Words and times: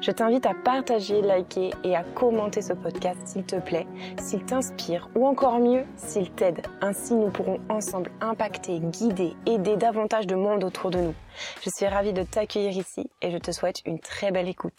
Je 0.00 0.10
t'invite 0.10 0.46
à 0.46 0.54
partager, 0.54 1.22
liker 1.22 1.70
et 1.84 1.96
à 1.96 2.04
commenter 2.04 2.62
ce 2.62 2.72
podcast 2.72 3.18
s'il 3.24 3.44
te 3.44 3.56
plaît, 3.56 3.86
s'il 4.20 4.44
t'inspire 4.44 5.08
ou 5.14 5.26
encore 5.26 5.58
mieux, 5.58 5.84
s'il 5.96 6.30
t'aide. 6.30 6.66
Ainsi, 6.80 7.14
nous 7.14 7.30
pourrons 7.30 7.60
ensemble 7.68 8.10
impacter, 8.20 8.80
guider, 8.80 9.34
aider 9.46 9.76
davantage 9.76 10.26
de 10.26 10.34
monde 10.34 10.64
autour 10.64 10.90
de 10.90 10.98
nous. 10.98 11.14
Je 11.62 11.70
suis 11.74 11.86
ravie 11.86 12.12
de 12.12 12.22
t'accueillir 12.22 12.76
ici 12.76 13.10
et 13.22 13.30
je 13.30 13.38
te 13.38 13.50
souhaite 13.50 13.82
une 13.86 13.98
très 13.98 14.30
belle 14.30 14.48
écoute. 14.48 14.78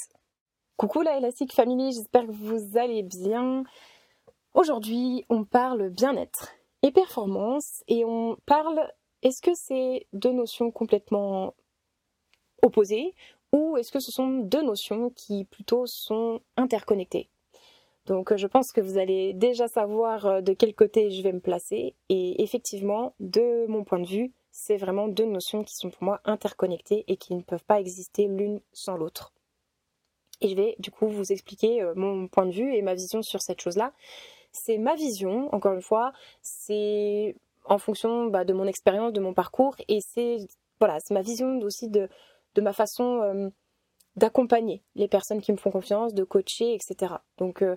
Coucou 0.78 1.02
la 1.02 1.18
Elastic 1.18 1.54
Family, 1.54 1.94
j'espère 1.94 2.26
que 2.26 2.32
vous 2.32 2.78
allez 2.78 3.02
bien. 3.02 3.64
Aujourd'hui, 4.54 5.26
on 5.30 5.44
parle 5.44 5.90
bien-être 5.90 6.54
et 6.82 6.92
performance 6.92 7.84
et 7.88 8.04
on 8.06 8.38
parle 8.46 8.80
est-ce 9.22 9.42
que 9.42 9.56
c'est 9.56 10.06
deux 10.14 10.32
notions 10.32 10.72
complètement 10.72 11.56
opposées 12.62 13.16
ou 13.56 13.78
est-ce 13.78 13.92
que 13.92 14.02
ce 14.02 14.12
sont 14.12 14.40
deux 14.40 14.62
notions 14.62 15.12
qui 15.12 15.46
plutôt 15.46 15.86
sont 15.86 16.42
interconnectées? 16.58 17.30
Donc 18.06 18.34
euh, 18.34 18.38
je 18.38 18.48
pense 18.48 18.74
que 18.74 18.82
vous 18.82 18.98
allez 18.98 19.34
déjà 19.34 19.70
savoir 19.70 20.26
euh, 20.26 20.42
de 20.42 20.52
quel 20.52 20.76
côté 20.76 21.10
je 21.10 21.24
vais 21.24 21.32
me 21.32 21.40
placer 21.40 21.96
et 22.10 22.44
effectivement 22.44 23.14
de 23.22 23.66
mon 23.68 23.86
point 23.86 24.00
de 24.00 24.08
vue 24.08 24.34
c'est 24.52 24.76
vraiment 24.76 25.08
deux 25.08 25.26
notions 25.26 25.64
qui 25.64 25.76
sont 25.76 25.90
pour 25.90 26.04
moi 26.04 26.20
interconnectées 26.26 27.06
et 27.08 27.16
qui 27.16 27.34
ne 27.34 27.42
peuvent 27.42 27.64
pas 27.64 27.80
exister 27.80 28.28
l'une 28.28 28.60
sans 28.74 28.98
l'autre. 28.98 29.34
Et 30.42 30.50
je 30.50 30.56
vais 30.56 30.76
du 30.80 30.92
coup 30.92 31.08
vous 31.08 31.32
expliquer 31.32 31.82
euh, 31.82 31.94
mon 31.96 32.28
point 32.28 32.46
de 32.46 32.52
vue 32.52 32.74
et 32.76 32.82
ma 32.82 32.94
vision 32.94 33.22
sur 33.22 33.42
cette 33.42 33.62
chose-là. 33.62 33.94
C'est 34.52 34.78
ma 34.78 34.96
vision, 34.96 35.54
encore 35.54 35.74
une 35.74 35.82
fois, 35.82 36.12
c'est 36.42 37.36
en 37.66 37.78
fonction 37.78 38.28
bah, 38.28 38.44
de 38.44 38.54
mon 38.54 38.68
expérience, 38.68 39.14
de 39.14 39.22
mon 39.22 39.34
parcours, 39.34 39.76
et 39.88 40.00
c'est 40.02 40.38
voilà, 40.80 41.00
c'est 41.00 41.14
ma 41.14 41.22
vision 41.22 41.60
aussi 41.60 41.90
de, 41.90 42.10
de 42.56 42.62
ma 42.62 42.74
façon 42.74 43.22
euh, 43.22 43.50
d'accompagner 44.16 44.84
les 44.96 45.08
personnes 45.08 45.42
qui 45.42 45.52
me 45.52 45.58
font 45.58 45.72
confiance, 45.72 46.14
de 46.14 46.24
coacher, 46.24 46.74
etc. 46.74 47.16
Donc 47.38 47.62
euh, 47.62 47.76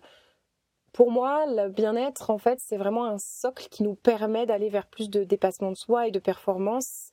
pour 0.93 1.11
moi, 1.11 1.47
le 1.47 1.69
bien-être, 1.69 2.31
en 2.31 2.39
fait, 2.39 2.59
c'est 2.61 2.77
vraiment 2.77 3.05
un 3.05 3.19
socle 3.19 3.69
qui 3.69 3.83
nous 3.83 3.95
permet 3.95 4.47
d'aller 4.47 4.69
vers 4.69 4.87
plus 4.87 5.11
de 5.11 5.25
dépassement 5.25 5.71
de 5.71 5.77
soi 5.77 6.09
et 6.09 6.11
de 6.11 6.19
performance. 6.19 7.13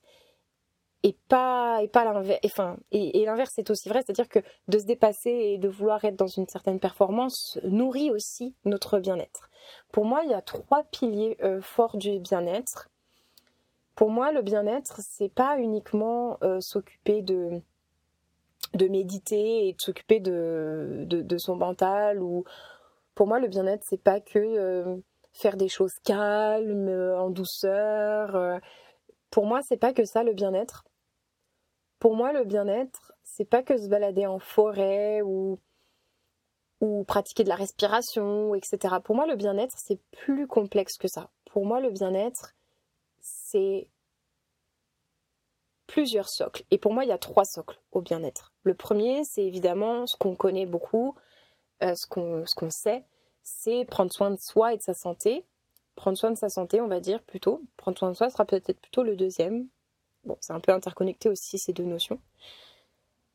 Et 1.02 1.16
pas, 1.28 1.82
et 1.82 1.88
pas 1.88 2.04
l'inverse. 2.04 2.40
Enfin, 2.44 2.78
et, 2.90 3.24
l'inverse 3.24 3.56
est 3.58 3.70
aussi 3.70 3.88
vrai, 3.88 4.02
c'est-à-dire 4.04 4.28
que 4.28 4.40
de 4.66 4.78
se 4.78 4.86
dépasser 4.86 5.30
et 5.30 5.58
de 5.58 5.68
vouloir 5.68 6.04
être 6.04 6.16
dans 6.16 6.26
une 6.26 6.48
certaine 6.48 6.80
performance 6.80 7.60
nourrit 7.62 8.10
aussi 8.10 8.56
notre 8.64 8.98
bien-être. 8.98 9.48
Pour 9.92 10.04
moi, 10.04 10.22
il 10.24 10.30
y 10.30 10.34
a 10.34 10.42
trois 10.42 10.82
piliers 10.84 11.36
euh, 11.44 11.60
forts 11.60 11.96
du 11.96 12.18
bien-être. 12.18 12.88
Pour 13.96 14.10
moi, 14.10 14.30
le 14.30 14.42
bien-être, 14.42 15.00
c'est 15.00 15.32
pas 15.32 15.58
uniquement 15.58 16.36
euh, 16.42 16.60
s'occuper 16.60 17.22
de, 17.22 17.62
de 18.74 18.88
méditer 18.88 19.68
et 19.68 19.72
de 19.72 19.80
s'occuper 19.80 20.20
de, 20.20 21.06
de, 21.08 21.38
son 21.38 21.56
mental. 21.56 22.22
Ou 22.22 22.44
pour 23.14 23.26
moi, 23.26 23.40
le 23.40 23.48
bien-être, 23.48 23.84
c'est 23.88 24.02
pas 24.02 24.20
que 24.20 24.38
euh, 24.38 24.96
faire 25.32 25.56
des 25.56 25.68
choses 25.68 25.94
calmes, 26.04 26.88
euh, 26.88 27.18
en 27.18 27.30
douceur. 27.30 28.60
Pour 29.30 29.46
moi, 29.46 29.62
c'est 29.62 29.78
pas 29.78 29.94
que 29.94 30.04
ça 30.04 30.22
le 30.22 30.34
bien-être. 30.34 30.84
Pour 31.98 32.14
moi, 32.14 32.34
le 32.34 32.44
bien-être, 32.44 33.12
c'est 33.24 33.48
pas 33.48 33.62
que 33.62 33.78
se 33.78 33.88
balader 33.88 34.26
en 34.26 34.38
forêt 34.38 35.22
ou 35.22 35.58
ou 36.82 37.04
pratiquer 37.04 37.42
de 37.42 37.48
la 37.48 37.54
respiration, 37.54 38.54
etc. 38.54 38.96
Pour 39.02 39.16
moi, 39.16 39.26
le 39.26 39.36
bien-être, 39.36 39.74
c'est 39.78 39.98
plus 40.10 40.46
complexe 40.46 40.98
que 40.98 41.08
ça. 41.08 41.30
Pour 41.50 41.64
moi, 41.64 41.80
le 41.80 41.90
bien-être, 41.90 42.55
c'est 43.26 43.88
plusieurs 45.86 46.28
socles. 46.28 46.64
Et 46.70 46.78
pour 46.78 46.92
moi, 46.92 47.04
il 47.04 47.08
y 47.08 47.12
a 47.12 47.18
trois 47.18 47.44
socles 47.44 47.80
au 47.92 48.00
bien-être. 48.00 48.52
Le 48.62 48.74
premier, 48.74 49.24
c'est 49.24 49.44
évidemment 49.44 50.06
ce 50.06 50.16
qu'on 50.16 50.36
connaît 50.36 50.66
beaucoup, 50.66 51.14
euh, 51.82 51.94
ce 51.94 52.06
qu'on 52.06 52.70
sait, 52.70 53.04
c'est 53.42 53.84
prendre 53.84 54.12
soin 54.12 54.30
de 54.30 54.38
soi 54.38 54.74
et 54.74 54.76
de 54.76 54.82
sa 54.82 54.94
santé. 54.94 55.44
Prendre 55.94 56.18
soin 56.18 56.30
de 56.30 56.36
sa 56.36 56.48
santé, 56.48 56.80
on 56.80 56.88
va 56.88 57.00
dire 57.00 57.22
plutôt. 57.22 57.62
Prendre 57.76 57.98
soin 57.98 58.10
de 58.10 58.16
soi 58.16 58.30
sera 58.30 58.44
peut-être 58.44 58.80
plutôt 58.80 59.02
le 59.02 59.16
deuxième. 59.16 59.66
Bon, 60.24 60.36
c'est 60.40 60.52
un 60.52 60.60
peu 60.60 60.72
interconnecté 60.72 61.28
aussi 61.28 61.58
ces 61.58 61.72
deux 61.72 61.84
notions. 61.84 62.20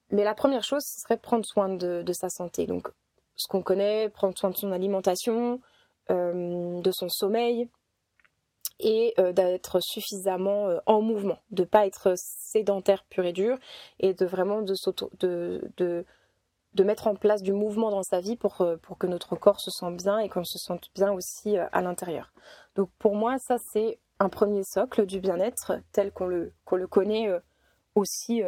Mais 0.10 0.24
la 0.24 0.36
première 0.36 0.64
chose, 0.64 0.84
ce 0.84 1.02
serait 1.02 1.18
prendre 1.18 1.46
soin 1.46 1.70
de, 1.70 2.04
de 2.04 2.14
sa 2.14 2.30
santé. 2.30 2.66
Donc, 2.66 2.90
ce 3.36 3.48
qu'on 3.48 3.62
connaît, 3.62 4.10
prendre 4.10 4.38
soin 4.38 4.50
de 4.50 4.58
son 4.58 4.72
alimentation, 4.72 5.62
euh, 6.10 6.82
de 6.82 6.92
son 6.92 7.10
sommeil, 7.10 7.70
et 8.82 9.14
euh, 9.20 9.32
d'être 9.32 9.80
suffisamment 9.80 10.68
euh, 10.68 10.80
en 10.86 11.02
mouvement, 11.02 11.38
de 11.52 11.64
pas 11.64 11.86
être 11.86 12.14
sédentaire 12.18 13.06
pur 13.06 13.26
et 13.26 13.34
dur 13.34 13.58
et 14.00 14.14
de 14.14 14.26
vraiment 14.26 14.62
de, 14.62 15.62
de, 15.78 16.84
mettre 16.84 17.08
en 17.08 17.16
place 17.16 17.44
du 17.44 17.54
mouvement 17.54 17.92
dans 17.92 18.04
sa 18.04 18.20
vie 18.20 18.36
pour, 18.36 18.62
euh, 18.62 18.78
pour 18.78 18.98
que 18.98 19.08
notre 19.08 19.36
corps 19.36 19.60
se 19.60 19.72
sente 19.72 19.98
bien 19.98 20.20
et 20.20 20.30
qu'on 20.30 20.44
se 20.44 20.58
sente 20.58 20.90
bien 20.96 21.12
aussi 21.12 21.58
à 21.58 21.82
l'intérieur. 21.82 22.34
Donc 22.76 22.90
pour 23.00 23.16
moi, 23.16 23.38
ça 23.38 23.58
c'est 23.72 24.00
un 24.20 24.30
premier 24.30 24.64
socle 24.64 25.06
du 25.06 25.20
bien-être 25.20 25.74
tel 25.92 26.12
qu'on 26.12 26.28
le, 26.28 26.54
qu'on 26.66 26.76
le 26.76 26.88
connaît 26.88 27.30
aussi 27.96 28.42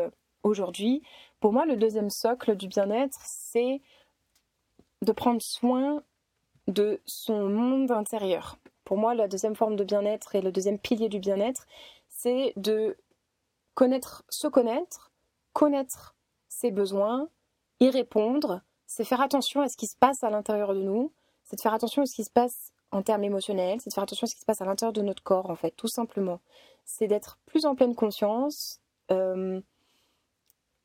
aujourd'hui. 0.44 1.02
Pour 1.40 1.52
moi, 1.52 1.66
le 1.66 1.76
deuxième 1.76 2.10
socle 2.10 2.56
du 2.56 2.68
bien-être, 2.68 3.20
c'est 3.24 3.82
de 5.02 5.12
prendre 5.12 5.42
soin 5.42 6.04
de 6.68 7.02
son 7.06 7.50
monde 7.50 7.92
intérieur 7.92 8.58
pour 8.94 9.00
moi, 9.00 9.16
la 9.16 9.28
deuxième 9.28 9.56
forme 9.56 9.76
de 9.76 9.84
bien-être 9.84 10.36
et 10.36 10.42
le 10.42 10.52
deuxième 10.52 10.78
pilier 10.78 11.10
du 11.10 11.18
bien-être, 11.18 11.66
c'est 12.10 12.54
de 12.58 12.96
connaître, 13.74 14.24
se 14.30 14.46
connaître, 14.46 15.12
connaître 15.52 16.16
ses 16.48 16.70
besoins, 16.70 17.28
y 17.80 17.90
répondre, 17.90 18.62
c'est 18.86 19.04
faire 19.04 19.20
attention 19.20 19.62
à 19.62 19.68
ce 19.68 19.78
qui 19.78 19.88
se 19.88 19.98
passe 19.98 20.24
à 20.24 20.30
l'intérieur 20.30 20.76
de 20.76 20.84
nous, 20.84 21.12
c'est 21.44 21.56
de 21.56 21.62
faire 21.62 21.74
attention 21.74 22.04
à 22.04 22.06
ce 22.06 22.14
qui 22.14 22.24
se 22.24 22.30
passe 22.30 22.72
en 22.92 23.02
termes 23.02 23.24
émotionnels, 23.24 23.82
c'est 23.82 23.90
de 23.90 23.96
faire 23.96 24.04
attention 24.04 24.26
à 24.26 24.28
ce 24.28 24.36
qui 24.36 24.42
se 24.42 24.46
passe 24.46 24.62
à 24.62 24.66
l'intérieur 24.66 24.94
de 24.94 25.02
notre 25.02 25.24
corps, 25.24 25.50
en 25.50 25.56
fait, 25.56 25.72
tout 25.72 25.88
simplement. 25.88 26.40
C'est 26.86 27.08
d'être 27.08 27.40
plus 27.48 27.66
en 27.66 27.74
pleine 27.74 27.96
conscience 27.96 28.80
euh, 29.10 29.60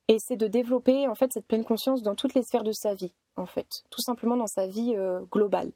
et 0.09 0.19
c'est 0.19 0.37
de 0.37 0.47
développer, 0.47 1.07
en 1.09 1.15
fait, 1.15 1.31
cette 1.31 1.47
pleine 1.47 1.67
conscience 1.67 2.01
dans 2.01 2.15
toutes 2.15 2.33
les 2.33 2.43
sphères 2.43 2.65
de 2.65 2.73
sa 2.73 2.95
vie, 2.95 3.13
en 3.37 3.45
fait, 3.45 3.85
tout 3.91 4.01
simplement 4.01 4.39
dans 4.39 4.47
sa 4.47 4.67
vie 4.67 4.95
euh, 4.97 5.21
globale 5.31 5.73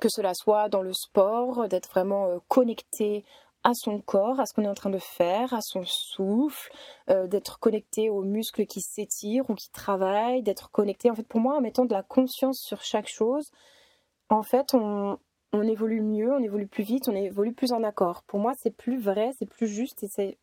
que 0.00 0.08
cela 0.08 0.34
soit 0.34 0.68
dans 0.68 0.82
le 0.82 0.92
sport, 0.92 1.68
d'être 1.68 1.90
vraiment 1.90 2.26
euh, 2.26 2.38
connecté 2.48 3.24
à 3.62 3.74
son 3.74 4.00
corps, 4.00 4.40
à 4.40 4.46
ce 4.46 4.54
qu'on 4.54 4.64
est 4.64 4.68
en 4.68 4.74
train 4.74 4.90
de 4.90 4.98
faire, 4.98 5.52
à 5.52 5.60
son 5.60 5.82
souffle, 5.84 6.72
euh, 7.10 7.26
d'être 7.26 7.58
connecté 7.58 8.08
aux 8.08 8.22
muscles 8.22 8.66
qui 8.66 8.80
s'étirent 8.80 9.48
ou 9.50 9.54
qui 9.54 9.70
travaillent, 9.70 10.42
d'être 10.42 10.70
connecté, 10.70 11.10
en 11.10 11.14
fait, 11.14 11.26
pour 11.26 11.40
moi, 11.40 11.56
en 11.56 11.60
mettant 11.60 11.84
de 11.84 11.92
la 11.92 12.02
conscience 12.02 12.58
sur 12.58 12.82
chaque 12.82 13.08
chose, 13.08 13.50
en 14.30 14.42
fait, 14.42 14.74
on, 14.74 15.18
évolue 15.52 16.00
mieux, 16.00 16.32
on 16.32 16.42
évolue 16.42 16.68
plus 16.68 16.84
vite, 16.84 17.08
on 17.08 17.14
évolue 17.14 17.52
plus 17.52 17.72
en 17.72 17.82
accord. 17.82 18.22
Pour 18.22 18.38
moi, 18.38 18.54
c'est 18.56 18.74
plus 18.74 18.98
vrai, 18.98 19.32
c'est 19.38 19.48
plus 19.48 19.66
juste 19.66 20.02
et 20.02 20.08
c'est, 20.08 20.38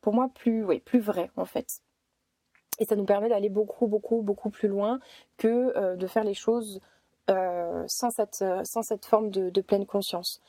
pour 0.00 0.12
moi, 0.12 0.28
plus, 0.34 0.64
oui, 0.64 0.80
plus 0.80 1.00
vrai, 1.00 1.30
en 1.36 1.44
fait. 1.44 1.80
Et 2.80 2.84
ça 2.84 2.96
nous 2.96 3.04
permet 3.04 3.28
d'aller 3.28 3.48
beaucoup, 3.48 3.86
beaucoup, 3.86 4.22
beaucoup 4.22 4.50
plus 4.50 4.68
loin 4.68 5.00
que 5.36 5.76
euh, 5.76 5.96
de 5.96 6.06
faire 6.06 6.24
les 6.24 6.34
choses 6.34 6.80
euh, 7.30 7.84
sans, 7.86 8.10
cette, 8.10 8.42
euh, 8.42 8.62
sans 8.64 8.82
cette 8.82 9.04
forme 9.04 9.30
de, 9.30 9.60
pleine 9.60 9.86
conscience. 9.86 10.40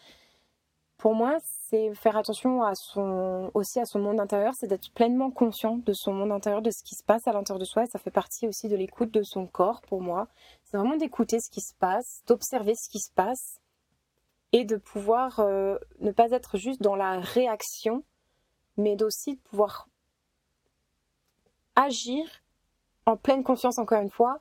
Pour 0.97 1.13
moi, 1.13 1.37
c'est 1.69 1.93
faire 1.93 2.17
attention 2.17 2.61
aussi 3.53 3.79
à 3.79 3.85
son 3.85 3.99
monde 3.99 4.19
intérieur, 4.19 4.53
c'est 4.53 4.67
d'être 4.67 4.91
pleinement 4.91 5.31
conscient 5.31 5.77
de 5.77 5.93
son 5.93 6.11
monde 6.11 6.31
intérieur, 6.31 6.61
de 6.61 6.71
ce 6.71 6.83
qui 6.83 6.95
se 6.95 7.03
passe 7.03 7.25
à 7.25 7.31
l'intérieur 7.31 7.59
de 7.59 7.65
soi, 7.65 7.83
et 7.83 7.87
ça 7.87 7.99
fait 7.99 8.11
partie 8.11 8.47
aussi 8.47 8.67
de 8.67 8.75
l'écoute 8.75 9.11
de 9.11 9.23
son 9.23 9.47
corps 9.47 9.81
pour 9.81 10.01
moi. 10.01 10.27
C'est 10.65 10.75
vraiment 10.75 10.97
d'écouter 10.97 11.39
ce 11.39 11.49
qui 11.49 11.61
se 11.61 11.73
passe, 11.73 12.21
d'observer 12.27 12.75
ce 12.75 12.89
qui 12.89 12.99
se 12.99 13.11
passe, 13.13 13.61
et 14.51 14.65
de 14.65 14.77
pouvoir 14.77 15.39
euh, 15.39 15.77
ne 15.99 16.11
pas 16.11 16.31
être 16.31 16.57
juste 16.57 16.81
dans 16.81 16.95
la 16.95 17.19
réaction, 17.19 18.03
mais 18.77 18.95
d'aussi 18.95 19.35
pouvoir 19.35 19.87
agir 21.75 22.25
en 23.05 23.15
pleine 23.15 23.43
confiance 23.43 23.77
encore 23.77 24.01
une 24.01 24.09
fois, 24.09 24.39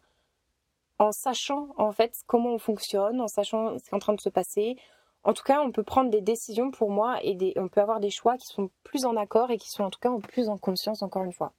en 0.98 1.12
sachant 1.12 1.68
en 1.76 1.92
fait 1.92 2.22
comment 2.26 2.50
on 2.50 2.58
fonctionne, 2.58 3.20
en 3.20 3.28
sachant 3.28 3.78
ce 3.78 3.84
qui 3.84 3.90
est 3.90 3.94
en 3.94 4.00
train 4.00 4.14
de 4.14 4.20
se 4.20 4.28
passer. 4.28 4.76
En 5.24 5.32
tout 5.32 5.42
cas, 5.42 5.60
on 5.62 5.72
peut 5.72 5.82
prendre 5.82 6.10
des 6.10 6.20
décisions 6.20 6.70
pour 6.70 6.90
moi 6.90 7.18
et 7.22 7.54
on 7.56 7.68
peut 7.68 7.80
avoir 7.80 8.00
des 8.00 8.10
choix 8.10 8.36
qui 8.36 8.46
sont 8.46 8.70
plus 8.84 9.04
en 9.04 9.16
accord 9.16 9.50
et 9.50 9.58
qui 9.58 9.70
sont 9.70 9.84
en 9.84 9.90
tout 9.90 10.00
cas 10.00 10.10
plus 10.28 10.48
en 10.48 10.58
conscience 10.58 11.02
encore 11.02 11.24
une 11.24 11.32
fois. 11.32 11.52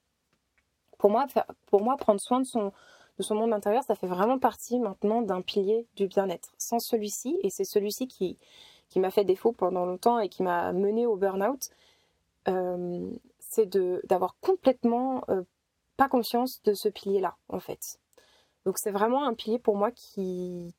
Pour 0.97 1.09
moi, 1.09 1.27
pour 1.68 1.81
moi 1.81 1.95
prendre 1.97 2.19
soin 2.19 2.39
de 2.39 2.45
son, 2.45 2.74
de 3.18 3.24
son 3.24 3.36
monde 3.36 3.53
intérieur, 3.53 3.83
ça 3.83 3.95
fait 3.95 4.07
vraiment 4.07 4.39
partie 4.39 4.80
maintenant 4.80 5.21
d'un 5.21 5.42
pilier 5.42 5.88
du 5.95 6.07
bien-être. 6.07 6.53
Sans 6.57 6.80
celui-ci, 6.80 7.38
et 7.44 7.50
c'est 7.50 7.63
celui-ci 7.63 8.07
qui, 8.07 8.38
qui 8.89 9.00
m'a 9.00 9.12
fait 9.12 9.24
défaut 9.24 9.51
pendant 9.51 9.85
longtemps 9.85 10.19
et 10.19 10.30
qui 10.30 10.44
m'a 10.44 10.74
mené 10.74 11.06
au 11.06 11.15
burn-out, 11.15 11.69
euh, 12.47 13.09
c'est 13.39 13.69
d'avoir 14.07 14.35
complètement 14.42 15.24
euh, 15.30 15.44
pas 15.97 16.09
conscience 16.09 16.62
de 16.63 16.74
ce 16.74 16.89
pilier-là, 16.89 17.35
en 17.50 17.59
fait. 17.59 18.00
Donc 18.65 18.77
c'est 18.77 18.91
vraiment 18.91 19.25
un 19.25 19.33
pilier 19.33 19.59
pour 19.59 19.77
moi 19.77 19.91
qui, 19.91 20.73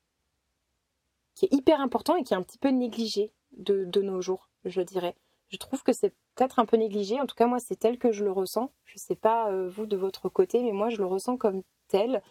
est 1.43 1.53
hyper 1.53 1.81
important 1.81 2.17
et 2.17 2.23
qui 2.23 2.35
est 2.35 2.37
un 2.37 2.43
petit 2.43 2.59
peu 2.59 2.69
négligé 2.69 3.33
de, 3.53 3.85
de 3.85 4.03
nos 4.03 4.21
jours, 4.21 4.49
je 4.65 4.83
dirais. 4.83 5.17
Je 5.49 5.57
trouve 5.57 5.83
que 5.83 5.93
c'est 5.93 6.15
peut-être 6.35 6.59
un 6.59 6.67
peu 6.67 6.77
négligé, 6.77 7.21
en 7.21 7.27
tout 7.27 7.35
cas 7.35 7.47
moi 7.47 7.59
c'est 7.59 7.77
tel 7.77 7.99
que 7.99 8.13
je 8.13 8.25
le 8.25 8.33
ressens. 8.33 8.71
Je 8.85 8.95
ne 8.95 9.01
sais 9.01 9.17
pas 9.17 9.51
euh, 9.51 9.69
vous 9.69 9.87
de 9.87 9.97
votre 9.97 10.29
côté, 10.29 10.63
mais 10.63 10.73
moi 10.73 10.91
je 10.91 10.99
le 10.99 11.07
ressens 11.07 11.37
comme 11.37 11.63
tel. 11.89 12.23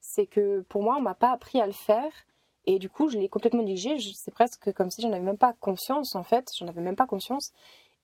C'est 0.00 0.26
que 0.26 0.60
pour 0.68 0.82
moi 0.82 0.96
on 0.98 1.02
m'a 1.02 1.14
pas 1.14 1.32
appris 1.32 1.60
à 1.60 1.66
le 1.66 1.72
faire 1.72 2.12
et 2.66 2.78
du 2.78 2.90
coup 2.90 3.08
je 3.08 3.18
l'ai 3.18 3.28
complètement 3.28 3.62
négligé. 3.62 3.98
C'est 4.14 4.32
presque 4.32 4.72
comme 4.72 4.90
si 4.90 5.02
j'en 5.02 5.12
avais 5.12 5.20
même 5.20 5.38
pas 5.38 5.54
conscience 5.54 6.14
en 6.14 6.24
fait, 6.24 6.52
j'en 6.58 6.68
avais 6.68 6.82
même 6.82 6.96
pas 6.96 7.06
conscience. 7.06 7.52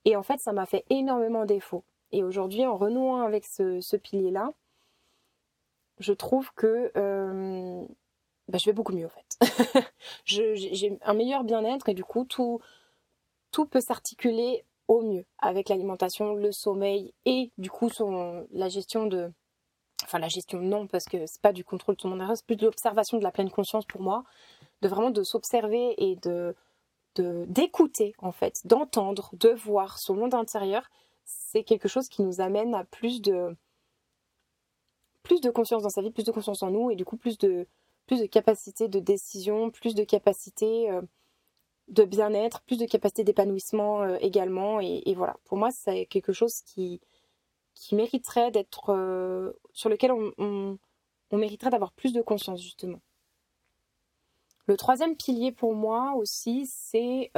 Et 0.05 0.17
en 0.17 0.23
fait 0.23 0.41
ça 0.41 0.52
m'a 0.52 0.67
fait 0.67 0.85
énormément 0.91 1.44
défaut. 1.44 1.85
Et 2.14 2.23
aujourd'hui, 2.23 2.64
en 2.64 2.76
renouant 2.76 3.23
avec 3.23 3.44
ce, 3.44 3.96
pilier-là, 3.96 4.52
je 5.99 6.12
trouve 6.12 6.52
que 6.55 6.91
euh, 6.96 7.85
bah, 8.49 8.58
je 8.58 8.67
vais 8.67 8.73
beaucoup 8.73 8.93
mieux 8.93 9.06
en 9.06 9.11
fait. 9.11 9.93
j'ai 10.25 10.99
un 11.02 11.14
meilleur 11.14 11.44
bien-être 11.44 11.88
et 11.88 11.94
du 11.94 12.05
coup, 12.05 12.25
tout, 12.25 12.61
tout 13.50 13.67
peut 13.67 13.81
s'articuler 13.81 14.64
au 14.88 15.02
mieux 15.02 15.25
avec 15.38 15.69
l'alimentation, 15.69 16.35
le 16.35 16.52
sommeil 16.52 17.14
et 17.25 17.50
du 17.58 17.70
coup 17.70 17.91
la 18.52 18.69
gestion 18.69 19.06
de... 19.06 19.32
Enfin 20.02 20.19
la 20.19 20.29
gestion 20.29 20.58
non 20.58 20.87
parce 20.87 21.06
que 21.06 21.26
c'est 21.26 21.41
pas 21.41 21.55
du 21.55 21.64
contrôle 21.64 21.96
de 21.96 22.00
son 22.02 22.08
monde 22.08 22.23
c'est 22.35 22.44
plus 22.44 22.56
de 22.56 22.67
l'observation 22.67 23.17
de 23.17 23.23
la 23.23 23.31
pleine 23.31 23.50
conscience 23.50 23.87
pour 23.87 24.02
moi, 24.02 24.25
de 24.82 24.88
vraiment 24.88 25.11
de 25.11 25.23
s'observer 25.23 25.94
et 25.96 26.17
de 26.17 26.55
d'écouter 27.17 28.12
en 28.19 28.32
fait, 28.32 28.67
d'entendre, 28.67 29.31
de 29.35 29.50
voir 29.50 29.99
son 29.99 30.14
monde 30.14 30.35
intérieur 30.35 30.91
c'est 31.25 31.62
quelque 31.62 31.88
chose 31.88 32.08
qui 32.08 32.23
nous 32.23 32.41
amène 32.41 32.75
à 32.75 32.85
plus 32.85 33.23
de 33.23 33.56
plus 35.25 35.41
de 35.41 35.50
conscience 35.50 35.82
dans 35.82 35.91
sa 35.91 36.03
vie, 36.03 36.12
plus 36.12 36.25
de 36.25 36.31
conscience 36.31 36.62
en 36.62 36.71
nous 36.71 36.91
et 36.91 36.97
du 36.97 37.05
coup 37.05 37.17
plus 37.17 37.38
de 37.38 37.67
plus 38.06 38.21
de 38.21 38.26
capacité 38.26 38.87
de 38.87 39.00
décision, 39.00 39.71
plus 39.71 39.94
de 39.94 40.05
capacité 40.05 40.91
euh, 40.91 41.00
de 41.88 42.05
bien-être, 42.05 42.62
plus 42.62 42.79
de 42.79 42.87
capacité 42.87 43.25
d'épanouissement 43.25 44.03
euh, 44.03 44.17
également 44.21 44.79
et, 44.81 45.15
voilà. 45.17 45.37
Pour 45.44 45.59
moi, 45.59 45.71
c'est 45.73 46.06
quelque 46.06 46.32
chose 46.32 46.61
qui 46.62 47.00
qui 47.75 47.97
mériterait 47.97 48.53
d'être 48.53 48.91
euh, 48.91 49.53
sur 49.73 49.88
lequel 49.88 50.12
on, 50.12 50.79
on 51.31 51.37
mériterait 51.37 51.70
d'avoir 51.70 51.93
plus 51.93 52.12
de 52.12 52.23
conscience 52.23 52.62
justement. 52.62 53.00
Le 54.67 54.77
troisième 54.77 55.17
pilier 55.17 55.53
pour 55.53 55.75
moi 55.75 56.15
aussi, 56.15 56.67
c'est 56.67 57.31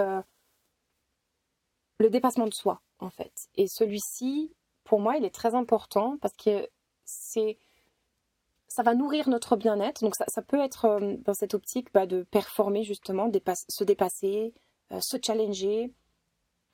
le 1.99 2.11
dépassement 2.11 2.47
de 2.47 2.55
soi 2.55 2.83
en 2.99 3.11
fait. 3.11 3.49
Et 3.55 3.67
celui-ci, 3.67 4.55
pour 4.85 5.01
moi, 5.01 5.17
il 5.17 5.25
est 5.25 5.35
très 5.35 5.55
important 5.55 6.19
parce 6.21 6.37
que 6.37 6.69
c'est 7.05 7.59
ça 8.77 8.83
va 8.83 8.95
nourrir 8.95 9.31
notre 9.31 9.57
bien-être. 9.57 10.03
Donc 10.03 10.15
ça, 10.15 10.43
peut 10.43 10.61
être 10.61 10.85
euh, 10.85 11.17
dans 11.25 11.33
cette 11.33 11.55
optique 11.55 11.89
bah, 11.95 12.05
de 12.05 12.25
performer 12.25 12.85
justement, 12.85 13.31
se 13.69 13.85
dépasser, 13.85 14.53
euh, 14.93 15.01
se 15.01 15.17
challenger. 15.23 15.95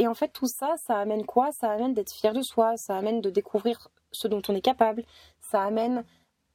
Et 0.01 0.09
en 0.09 0.15
fait, 0.15 0.33
tout 0.33 0.49
ça, 0.49 0.75
ça 0.85 0.99
amène 0.99 1.25
quoi? 1.25 1.53
Ça 1.53 1.71
amène 1.71 1.95
d'être 1.95 2.13
fier 2.13 2.33
de 2.33 2.43
soi, 2.43 2.77
ça 2.77 2.97
amène 2.97 3.21
de 3.21 3.31
découvrir 3.31 3.89
ce 4.11 4.27
dont 4.27 4.43
on 4.49 4.55
est 4.55 4.61
capable, 4.61 5.05
ça 5.41 5.63
amène 5.63 6.05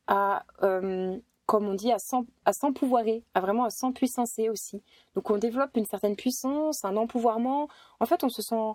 à, 0.07 0.43
euh, 0.63 1.17
comme 1.45 1.65
on 1.65 1.75
dit, 1.75 1.93
à 1.93 2.51
s'empouvoirer, 2.51 3.23
à, 3.33 3.39
vraiment 3.39 3.63
à 3.63 3.69
s'empuissancer 3.69 4.49
aussi. 4.49 4.83
Donc 5.15 5.29
on 5.29 5.37
développe 5.37 5.77
une 5.77 5.85
certaine 5.85 6.17
puissance, 6.17 6.83
un 6.83 6.97
empouvoirment. 6.97 7.69
En 8.01 8.05
fait, 8.05 8.25
on 8.25 8.29
se 8.29 8.41
sent 8.41 8.73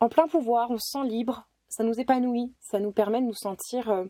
en 0.00 0.08
plein 0.08 0.26
pouvoir, 0.26 0.72
on 0.72 0.78
se 0.78 0.90
sent 0.90 1.04
libre, 1.04 1.46
ça 1.68 1.84
nous 1.84 2.00
épanouit, 2.00 2.52
ça 2.58 2.80
nous 2.80 2.90
permet 2.90 3.20
de 3.20 3.26
nous 3.26 3.34
sentir 3.34 4.08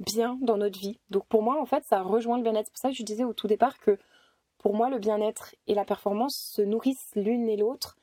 bien 0.00 0.38
dans 0.40 0.56
notre 0.56 0.78
vie. 0.78 0.98
Donc 1.10 1.26
pour 1.26 1.42
moi, 1.42 1.60
en 1.60 1.66
fait, 1.66 1.84
ça 1.84 2.02
rejoint 2.02 2.36
le 2.36 2.42
bien-être. 2.42 2.66
C'est 2.66 2.72
pour 2.72 2.80
ça 2.80 2.88
que 2.90 2.96
je 2.96 3.02
disais 3.02 3.24
au 3.24 3.32
tout 3.32 3.46
départ 3.46 3.78
que 3.78 3.98
pour 4.58 4.74
moi, 4.74 4.90
le 4.90 4.98
bien-être 4.98 5.54
et 5.66 5.74
la 5.74 5.84
performance 5.84 6.36
se 6.36 6.62
nourrissent 6.62 7.12
l'une 7.14 7.48
et 7.48 7.56
l'autre. 7.56 7.96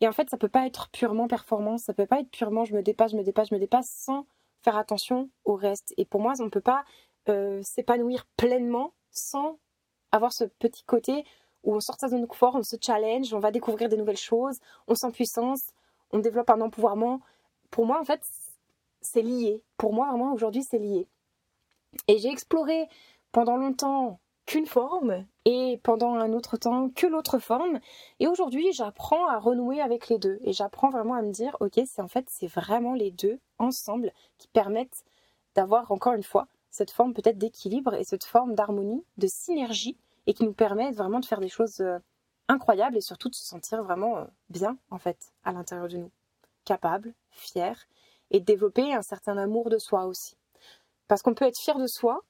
Et 0.00 0.08
en 0.08 0.12
fait, 0.12 0.28
ça 0.28 0.36
peut 0.36 0.48
pas 0.48 0.66
être 0.66 0.88
purement 0.90 1.28
performance, 1.28 1.84
ça 1.84 1.94
peut 1.94 2.06
pas 2.06 2.20
être 2.20 2.30
purement 2.30 2.64
je 2.64 2.74
me 2.74 2.82
dépasse, 2.82 3.12
je 3.12 3.16
me 3.16 3.22
dépasse, 3.22 3.50
je 3.50 3.54
me 3.54 3.60
dépasse 3.60 3.88
sans 3.88 4.26
faire 4.62 4.76
attention 4.76 5.30
au 5.44 5.54
reste. 5.54 5.94
Et 5.96 6.04
pour 6.04 6.20
moi, 6.20 6.32
on 6.40 6.44
ne 6.44 6.48
peut 6.48 6.60
pas 6.60 6.84
euh, 7.28 7.62
s'épanouir 7.62 8.26
pleinement 8.36 8.92
sans 9.10 9.58
avoir 10.10 10.32
ce 10.32 10.44
petit 10.44 10.84
côté 10.84 11.24
où 11.62 11.74
on 11.74 11.80
sort 11.80 11.94
de 11.96 12.00
sa 12.00 12.08
zone 12.08 12.22
de 12.22 12.26
confort, 12.26 12.56
on 12.56 12.62
se 12.62 12.76
challenge, 12.80 13.32
on 13.32 13.38
va 13.38 13.50
découvrir 13.50 13.88
des 13.88 13.96
nouvelles 13.96 14.16
choses, 14.16 14.58
on 14.88 14.94
sent 14.94 15.12
puissance, 15.12 15.68
on 16.10 16.18
développe 16.18 16.50
un 16.50 16.60
empouvoirment. 16.60 17.20
Pour 17.70 17.86
moi, 17.86 18.00
en 18.00 18.04
fait, 18.04 18.20
c'est 19.00 19.22
lié. 19.22 19.62
Pour 19.76 19.92
moi, 19.92 20.08
vraiment, 20.08 20.32
aujourd'hui, 20.32 20.62
c'est 20.62 20.78
lié. 20.78 21.06
Et 22.08 22.18
j'ai 22.18 22.30
exploré 22.30 22.88
pendant 23.32 23.56
longtemps 23.56 24.20
qu'une 24.46 24.66
forme 24.66 25.24
et 25.44 25.80
pendant 25.82 26.14
un 26.14 26.32
autre 26.32 26.56
temps 26.56 26.90
que 26.90 27.06
l'autre 27.06 27.38
forme. 27.38 27.80
Et 28.20 28.26
aujourd'hui, 28.26 28.72
j'apprends 28.72 29.28
à 29.28 29.38
renouer 29.38 29.80
avec 29.80 30.08
les 30.08 30.18
deux. 30.18 30.38
Et 30.42 30.52
j'apprends 30.52 30.90
vraiment 30.90 31.14
à 31.14 31.22
me 31.22 31.32
dire, 31.32 31.56
ok, 31.60 31.80
c'est 31.86 32.02
en 32.02 32.08
fait, 32.08 32.26
c'est 32.28 32.48
vraiment 32.48 32.94
les 32.94 33.10
deux 33.10 33.38
ensemble 33.58 34.12
qui 34.38 34.48
permettent 34.48 35.04
d'avoir, 35.54 35.92
encore 35.92 36.14
une 36.14 36.22
fois, 36.22 36.48
cette 36.70 36.90
forme 36.90 37.14
peut-être 37.14 37.38
d'équilibre 37.38 37.94
et 37.94 38.04
cette 38.04 38.24
forme 38.24 38.54
d'harmonie, 38.54 39.04
de 39.18 39.26
synergie, 39.26 39.96
et 40.26 40.34
qui 40.34 40.44
nous 40.44 40.52
permettent 40.52 40.96
vraiment 40.96 41.20
de 41.20 41.26
faire 41.26 41.40
des 41.40 41.48
choses 41.48 41.80
euh, 41.80 41.98
incroyable 42.48 42.96
et 42.96 43.00
surtout 43.00 43.28
de 43.28 43.34
se 43.34 43.44
sentir 43.44 43.82
vraiment 43.82 44.18
euh, 44.18 44.24
bien 44.50 44.76
en 44.90 44.98
fait 44.98 45.32
à 45.44 45.52
l'intérieur 45.52 45.88
de 45.88 45.96
nous, 45.96 46.10
capable, 46.64 47.12
fier 47.30 47.76
et 48.30 48.40
de 48.40 48.44
développer 48.44 48.94
un 48.94 49.02
certain 49.02 49.36
amour 49.36 49.68
de 49.68 49.78
soi 49.78 50.06
aussi. 50.06 50.36
Parce 51.12 51.20
qu'on 51.20 51.34
peut 51.34 51.44
être 51.44 51.58
fier 51.58 51.76
de 51.78 51.86
soi, 51.86 52.24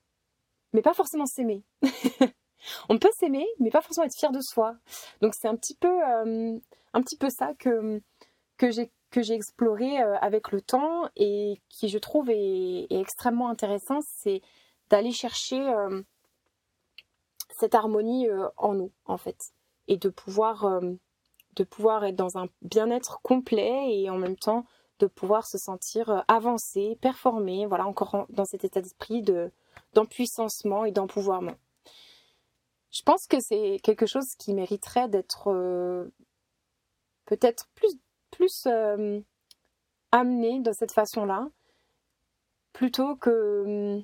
mais 0.73 0.83
pas 0.83 0.93
forcément 0.93 1.25
s'aimer. 1.25 1.63
On 2.89 2.99
peut 2.99 3.13
s'aimer, 3.17 3.47
mais 3.61 3.71
pas 3.71 3.81
forcément 3.81 4.07
être 4.07 4.17
fier 4.17 4.33
de 4.33 4.41
soi. 4.41 4.75
Donc 5.21 5.35
c'est 5.37 5.47
un 5.47 5.55
petit 5.55 5.77
peu, 5.77 6.03
euh, 6.05 6.59
un 6.93 7.03
petit 7.03 7.17
peu 7.17 7.31
ça 7.31 7.53
que 7.61 8.03
que 8.57 8.73
j'ai 8.73 8.91
que 9.13 9.23
j'ai 9.23 9.35
exploré 9.35 10.03
euh, 10.03 10.17
avec 10.17 10.51
le 10.51 10.61
temps 10.61 11.09
et 11.15 11.63
qui 11.69 11.89
je 11.89 11.99
trouve 11.99 12.29
est, 12.29 12.89
extrêmement 12.91 13.51
intéressant, 13.51 14.01
c'est 14.03 14.43
d'aller 14.91 15.13
chercher 15.13 15.63
cette 17.51 17.77
harmonie 17.77 18.27
en 18.57 18.75
nous 18.75 18.91
en 19.05 19.17
fait 19.17 19.53
et 19.87 19.97
de 19.97 20.09
pouvoir, 20.09 20.65
euh, 20.65 20.81
de 21.55 21.63
pouvoir 21.63 22.05
être 22.05 22.17
dans 22.17 22.37
un 22.37 22.49
bien-être 22.63 23.21
complet 23.23 23.97
et 23.97 24.11
en 24.11 24.19
même 24.19 24.37
temps 24.37 24.65
de 25.03 25.09
pouvoir 25.09 25.47
se 25.47 25.59
sentir 25.59 26.09
euh, 26.11 26.21
avancé, 26.29 26.97
performé, 27.01 27.67
voilà, 27.67 27.87
encore 27.87 28.27
dans 28.31 28.45
cet 28.45 28.65
état 28.65 28.81
d'esprit 28.81 29.21
de, 29.23 29.51
et 30.87 30.93
d'empouvoirment. 30.93 31.57
Je 32.93 33.03
pense 33.03 33.27
que 33.27 33.41
c'est 33.41 33.81
quelque 33.83 34.07
chose 34.07 34.37
qui 34.39 34.55
mériterait 34.55 35.09
d'être 35.09 35.51
euh, 35.51 36.09
peut-être 37.27 37.67
plus, 37.75 37.99
plus 38.31 38.69
amené 40.13 40.61
de 40.61 40.73
cette 40.73 40.93
façon-là, 40.93 41.49
plutôt 42.73 43.17
que 43.17 44.01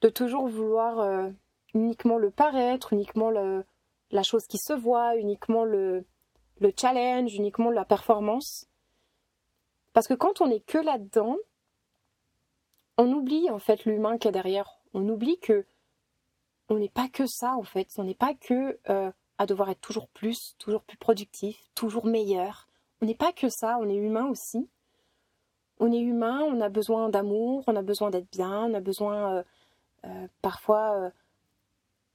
de 0.00 0.08
toujours 0.08 0.48
vouloir 0.48 1.30
uniquement 1.74 2.16
le 2.16 2.30
paraître, 2.30 2.92
uniquement 2.92 3.30
la 3.30 4.22
chose 4.22 4.46
qui 4.46 4.58
se 4.58 4.72
voit, 4.72 5.16
uniquement 5.16 5.64
le 5.64 6.04
challenge, 6.76 7.34
uniquement 7.34 7.70
la 7.70 7.84
performance. 7.84 8.66
Parce 9.92 10.08
que 10.08 10.14
quand 10.14 10.40
on 10.40 10.48
n'est 10.48 10.60
que 10.60 10.78
là-dedans, 10.78 11.36
on 12.98 13.12
oublie 13.12 13.50
en 13.50 13.58
fait 13.58 13.84
l'humain 13.84 14.18
qui 14.18 14.28
est 14.28 14.32
derrière. 14.32 14.78
On 14.94 15.08
oublie 15.08 15.38
que 15.38 15.66
on 16.68 16.78
n'est 16.78 16.88
pas 16.88 17.08
que 17.08 17.26
ça 17.26 17.54
en 17.54 17.62
fait. 17.62 17.88
On 17.98 18.04
n'est 18.04 18.14
pas 18.14 18.34
que 18.34 18.78
euh, 18.88 19.10
à 19.38 19.46
devoir 19.46 19.70
être 19.70 19.80
toujours 19.80 20.08
plus, 20.08 20.56
toujours 20.58 20.82
plus 20.82 20.96
productif, 20.96 21.58
toujours 21.74 22.06
meilleur. 22.06 22.68
On 23.00 23.06
n'est 23.06 23.14
pas 23.14 23.32
que 23.32 23.48
ça. 23.48 23.78
On 23.80 23.88
est 23.88 23.96
humain 23.96 24.26
aussi. 24.26 24.68
On 25.78 25.92
est 25.92 26.00
humain. 26.00 26.40
On 26.42 26.60
a 26.60 26.68
besoin 26.68 27.08
d'amour. 27.08 27.64
On 27.66 27.76
a 27.76 27.82
besoin 27.82 28.10
d'être 28.10 28.30
bien. 28.30 28.64
On 28.64 28.74
a 28.74 28.80
besoin 28.80 29.36
euh, 29.36 29.42
euh, 30.06 30.28
parfois 30.40 31.10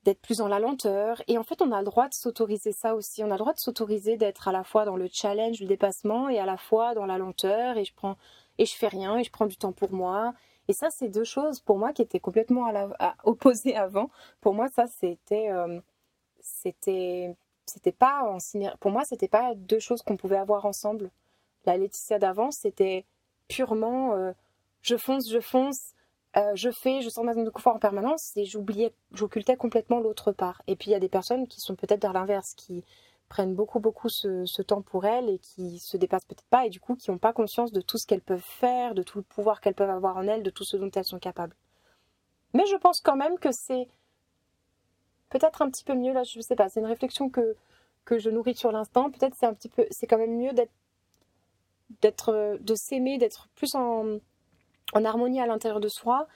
d'être 0.07 0.21
plus 0.21 0.37
dans 0.37 0.47
la 0.47 0.59
lenteur. 0.59 1.21
Et 1.27 1.37
en 1.37 1.43
fait, 1.43 1.61
on 1.61 1.73
a 1.73 1.79
le 1.79 1.85
droit 1.85 2.07
de 2.07 2.13
s'autoriser 2.13 2.71
ça 2.71 2.95
aussi. 2.95 3.25
On 3.25 3.27
a 3.27 3.33
le 3.33 3.39
droit 3.39 3.53
de 3.53 3.59
s'autoriser 3.59 4.15
d'être 4.15 4.47
à 4.47 4.53
la 4.53 4.63
fois 4.63 4.85
dans 4.85 4.95
le 4.95 5.09
challenge, 5.11 5.59
le 5.59 5.67
dépassement, 5.67 6.29
et 6.29 6.39
à 6.39 6.45
la 6.45 6.55
fois 6.55 6.95
dans 6.95 7.05
la 7.05 7.17
lenteur. 7.17 7.75
Et 7.75 7.83
je 7.83 7.93
prends 7.93 8.15
et 8.57 8.65
je 8.65 8.73
fais 8.73 8.87
rien 8.87 9.17
et 9.17 9.25
je 9.25 9.31
prends 9.31 9.47
du 9.47 9.57
temps 9.57 9.73
pour 9.73 9.91
moi. 9.91 10.33
Et 10.69 10.73
ça, 10.73 10.89
c'est 10.91 11.09
deux 11.09 11.25
choses 11.25 11.59
pour 11.59 11.77
moi 11.77 11.91
qui 11.91 12.01
étaient 12.01 12.21
complètement 12.21 12.71
opposées 13.25 13.75
avant. 13.75 14.09
Pour 14.39 14.53
moi, 14.53 14.69
ça, 14.69 14.87
c'était, 14.87 15.49
euh, 15.51 15.81
c'était, 16.39 17.35
c'était 17.65 17.91
pas 17.91 18.23
pour 18.79 18.91
moi, 18.91 19.03
c'était 19.03 19.27
pas 19.27 19.55
deux 19.55 19.79
choses 19.79 20.01
qu'on 20.03 20.15
pouvait 20.15 20.37
avoir 20.37 20.65
ensemble. 20.65 21.11
La 21.65 21.75
Laetitia 21.75 22.17
d'avant, 22.17 22.51
c'était 22.51 23.05
purement 23.49 24.13
euh, 24.13 24.31
je 24.81 24.95
fonce, 24.95 25.29
je 25.29 25.41
fonce, 25.41 25.93
euh, 26.35 26.51
je 26.55 26.69
fais, 26.69 27.01
je 27.01 27.09
sors 27.09 27.23
ma 27.23 27.33
zone 27.33 27.45
de 27.45 27.49
confort 27.49 27.75
en 27.75 27.79
permanence 27.79 28.35
et 28.35 28.45
j'oubliais, 28.45 28.93
j'occultais 29.13 29.55
complètement 29.55 29.99
l'autre 29.99 30.31
part. 30.31 30.61
Et 30.67 30.75
puis 30.75 30.89
il 30.89 30.93
y 30.93 30.95
a 30.95 30.99
des 30.99 31.09
personnes 31.09 31.47
qui 31.47 31.61
sont 31.61 31.75
peut-être 31.75 32.01
dans 32.01 32.11
l'inverse, 32.11 32.53
qui 32.55 32.83
prennent 33.29 33.55
beaucoup, 33.55 33.79
beaucoup 33.79 34.09
ce, 34.09 34.61
temps 34.61 34.81
pour 34.81 35.05
elles 35.05 35.29
et 35.29 35.39
qui 35.39 35.79
se 35.79 35.97
dépassent 35.97 36.25
peut-être 36.25 36.45
pas 36.49 36.65
et 36.65 36.69
du 36.69 36.79
coup 36.79 36.95
qui 36.95 37.11
n'ont 37.11 37.17
pas 37.17 37.33
conscience 37.33 37.71
de 37.71 37.81
tout 37.81 37.97
ce 37.97 38.05
qu'elles 38.05 38.21
peuvent 38.21 38.39
faire, 38.39 38.93
de 38.93 39.03
tout 39.03 39.17
le 39.17 39.23
pouvoir 39.23 39.61
qu'elles 39.61 39.73
peuvent 39.73 39.89
avoir 39.89 40.17
en 40.17 40.27
elles, 40.27 40.43
de 40.43 40.49
tout 40.49 40.63
ce 40.63 40.77
dont 40.77 40.91
elles 40.91 41.05
sont 41.05 41.19
capables. 41.19 41.55
Mais 42.53 42.65
je 42.65 42.75
pense 42.75 43.01
quand 43.01 43.15
même 43.17 43.37
que 43.39 43.51
c'est 43.51 43.87
peut-être 45.29 45.61
un 45.61 45.69
petit 45.69 45.83
peu 45.83 45.93
mieux, 45.93 46.13
là 46.13 46.23
je 46.23 46.39
sais 46.39 46.55
pas, 46.55 46.69
c'est 46.69 46.79
une 46.79 46.85
réflexion 46.85 47.29
que, 47.29 47.55
que 48.05 48.17
je 48.19 48.29
nourris 48.29 48.55
sur 48.55 48.71
l'instant, 48.71 49.11
peut-être 49.11 49.35
c'est 49.37 49.45
un 49.45 49.53
petit 49.53 49.69
peu, 49.69 49.85
c'est 49.91 50.07
quand 50.07 50.17
même 50.17 50.37
mieux 50.37 50.53
d'être, 50.53 50.71
d'être, 52.01 52.57
de 52.61 52.75
s'aimer, 52.75 53.17
d'être 53.17 53.49
plus 53.55 53.75
en, 53.75 54.19
en 54.93 55.05
harmonie 55.05 55.41
à 55.41 55.45
l'intérieur 55.45 55.79
de 55.79 55.87
soi 55.87 56.27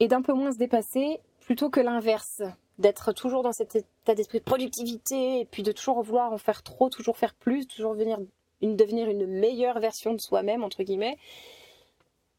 et 0.00 0.08
d'un 0.08 0.22
peu 0.22 0.32
moins 0.32 0.52
se 0.52 0.58
dépasser 0.58 1.20
plutôt 1.40 1.70
que 1.70 1.80
l'inverse 1.80 2.42
d'être 2.78 3.12
toujours 3.12 3.42
dans 3.42 3.52
cet 3.52 3.76
état 3.76 4.14
d'esprit 4.14 4.38
de 4.38 4.44
productivité 4.44 5.40
et 5.40 5.44
puis 5.44 5.62
de 5.62 5.72
toujours 5.72 6.02
vouloir 6.02 6.32
en 6.32 6.38
faire 6.38 6.62
trop, 6.62 6.88
toujours 6.88 7.16
faire 7.16 7.34
plus, 7.34 7.66
toujours 7.66 7.94
venir 7.94 8.18
une, 8.60 8.76
devenir 8.76 9.08
une 9.08 9.26
meilleure 9.26 9.80
version 9.80 10.14
de 10.14 10.20
soi-même, 10.20 10.62
entre 10.62 10.82
guillemets. 10.82 11.18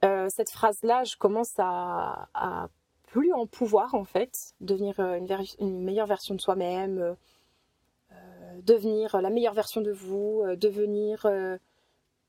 Euh, 0.05 0.27
cette 0.29 0.49
phrase-là, 0.49 1.03
je 1.03 1.17
commence 1.17 1.53
à, 1.57 2.69
plus 3.07 3.33
en 3.33 3.47
pouvoir, 3.47 3.95
en 3.95 4.05
fait, 4.05 4.53
devenir 4.61 4.99
euh, 4.99 5.19
une, 5.59 5.83
meilleure 5.83 6.07
version 6.07 6.35
de 6.35 6.41
soi-même, 6.41 6.99
euh, 8.11 8.15
devenir 8.61 9.19
la 9.19 9.29
meilleure 9.29 9.53
version 9.53 9.81
de 9.81 9.91
vous, 9.91 10.43
devenir... 10.55 11.25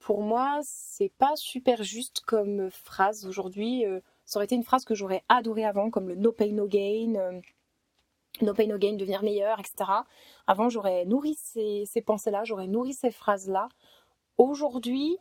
pour 0.00 0.22
moi, 0.22 0.60
c'est 0.62 1.12
pas 1.18 1.36
super 1.36 1.82
juste 1.82 2.20
comme 2.26 2.70
phrase 2.70 3.26
aujourd'hui. 3.26 3.84
ça 4.24 4.38
aurait 4.38 4.46
été 4.46 4.54
une 4.54 4.64
phrase 4.64 4.84
que 4.84 4.94
j'aurais 4.94 5.22
adorée 5.28 5.64
avant, 5.64 5.90
comme 5.90 6.08
le 6.08 6.14
no 6.16 6.32
pain, 6.32 6.52
no 6.52 6.66
gain 6.66 7.40
no 8.42 8.54
pain, 8.54 8.66
no 8.66 8.78
gain, 8.78 8.94
devenir 8.94 9.22
meilleur, 9.22 9.58
etc. 9.60 9.90
Avant, 10.46 10.68
j'aurais 10.68 11.04
nourri 11.04 11.34
ces, 11.34 12.02
pensées-là, 12.04 12.44
j'aurais 12.44 12.66
nourri 12.66 12.92
ces 12.92 13.10
phrases-là. 13.10 13.68
Aujourd'hui, 14.38 15.18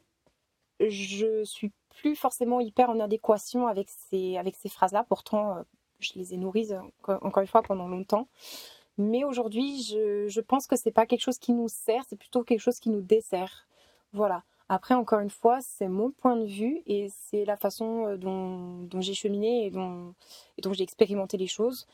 je 0.80 1.44
suis 1.44 1.72
plus 1.90 2.16
forcément 2.16 2.60
hyper 2.62 2.90
en 2.90 3.00
adéquation 3.00 3.68
avec 3.68 3.90
ces, 3.90 4.38
avec 4.38 4.56
ces 4.56 4.70
phrases-là. 4.70 5.06
Pourtant, 5.08 5.58
euh, 5.58 5.64
je 6.00 6.14
les 6.16 6.34
ai 6.34 6.38
nourries, 6.38 6.70
encore 7.04 7.42
une 7.42 7.48
fois, 7.48 7.62
pendant 7.62 7.88
longtemps. 7.88 8.28
Mais 8.98 9.24
aujourd'hui, 9.24 9.84
je, 9.84 10.42
pense 10.42 10.68
que 10.68 10.76
c'est 10.76 10.92
pas 10.92 11.06
quelque 11.06 11.22
chose 11.22 11.40
qui 11.40 11.54
nous 11.54 11.70
sert, 11.70 12.04
c'est 12.10 12.18
plutôt 12.18 12.44
quelque 12.44 12.60
chose 12.60 12.80
qui 12.80 12.90
nous 12.90 13.02
dessert. 13.02 13.68
Voilà. 14.14 14.44
Après, 14.70 14.94
encore 14.94 15.20
une 15.20 15.32
fois, 15.32 15.60
c'est 15.62 15.88
mon 15.88 16.12
point 16.12 16.36
de 16.36 16.46
vue 16.46 16.82
et 16.86 17.10
c'est 17.10 17.44
la 17.46 17.58
façon 17.58 18.06
euh, 18.08 18.18
dont, 18.18 19.02
j'ai 19.02 19.16
cheminé 19.16 19.66
et 19.66 19.72
dont, 19.72 20.14
j'ai 20.74 20.84
expérimenté 20.84 21.38
les 21.38 21.48
choses. 21.48 21.88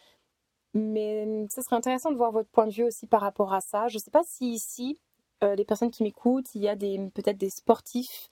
Mais 0.73 1.23
hum, 1.25 1.47
ce 1.49 1.61
serait 1.61 1.77
intéressant 1.77 2.11
de 2.11 2.17
voir 2.17 2.31
votre 2.31 2.49
point 2.49 2.67
de 2.67 2.73
vue 2.73 2.83
aussi 2.83 3.07
par 3.07 3.21
rapport 3.21 3.53
à 3.53 3.61
ça. 3.61 3.87
Je 3.87 3.95
ne 3.97 3.99
sais 4.01 4.11
pas 4.11 4.23
si 4.25 4.53
ici, 4.53 4.99
euh, 5.43 5.55
les 5.55 5.65
personnes 5.65 5.91
qui 5.91 6.03
m'écoutent, 6.03 6.53
il 6.55 6.61
y 6.63 6.69
a 6.69 6.75
peut-être 6.75 7.37
des 7.37 7.49
sportifs 7.49 8.29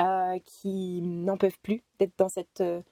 euh, 0.00 0.38
qui 0.44 1.00
n'en 1.02 1.36
peuvent 1.36 1.58
plus 1.62 1.82
d'être 1.98 2.16
dans 2.18 2.28
cette 2.28 2.60
euh, 2.60 2.82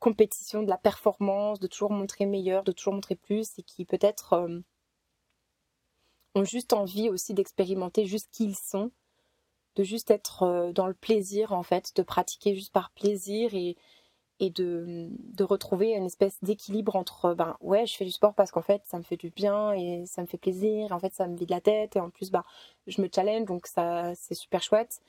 compétition 0.00 0.62
de 0.62 0.68
la 0.68 0.78
performance, 0.78 1.60
de 1.60 1.66
toujours 1.66 1.90
montrer 1.90 2.26
meilleur, 2.26 2.64
de 2.64 2.72
toujours 2.72 2.94
montrer 2.94 3.16
plus, 3.16 3.58
et 3.58 3.62
qui 3.62 3.84
peut-être 3.84 4.48
ont 6.34 6.44
juste 6.44 6.72
envie 6.72 7.08
aussi 7.10 7.34
d'expérimenter 7.34 8.06
juste 8.06 8.28
qui 8.30 8.44
ils 8.44 8.56
sont, 8.56 8.90
de 9.76 9.82
juste 9.82 10.10
être 10.10 10.72
dans 10.74 10.86
le 10.86 10.94
plaisir 10.94 11.52
en 11.52 11.62
fait, 11.62 11.92
de 11.96 12.02
pratiquer 12.02 12.54
juste 12.54 12.72
par 12.72 12.90
plaisir 12.90 13.54
et, 13.54 13.76
et 14.40 14.50
de, 14.50 15.08
de, 15.10 15.44
retrouver 15.44 15.92
une 15.92 16.04
espèce 16.04 16.36
d'équilibre 16.42 16.96
entre 16.96 17.34
ben 17.34 17.56
ouais 17.60 17.86
je 17.86 17.96
fais 17.96 18.04
du 18.04 18.10
sport 18.10 18.34
parce 18.34 18.50
qu'en 18.50 18.62
fait 18.62 18.82
ça 18.84 18.98
me 18.98 19.02
fait 19.02 19.16
du 19.16 19.30
bien 19.30 19.72
et 19.72 20.04
ça 20.06 20.22
me 20.22 20.26
fait 20.26 20.38
plaisir 20.38 20.92
en 20.92 20.98
fait 20.98 21.14
ça 21.14 21.28
me 21.28 21.36
vide 21.36 21.50
la 21.50 21.60
tête 21.60 21.96
et 21.96 22.00
en 22.00 22.10
plus 22.10 22.30
bah 22.30 22.44
je 22.86 23.00
me 23.00 23.08
challenge 23.12 23.44
donc 23.46 23.66
ça 23.66 24.14
c'est 24.16 24.34
super 24.34 24.62
chouette. 24.62 25.00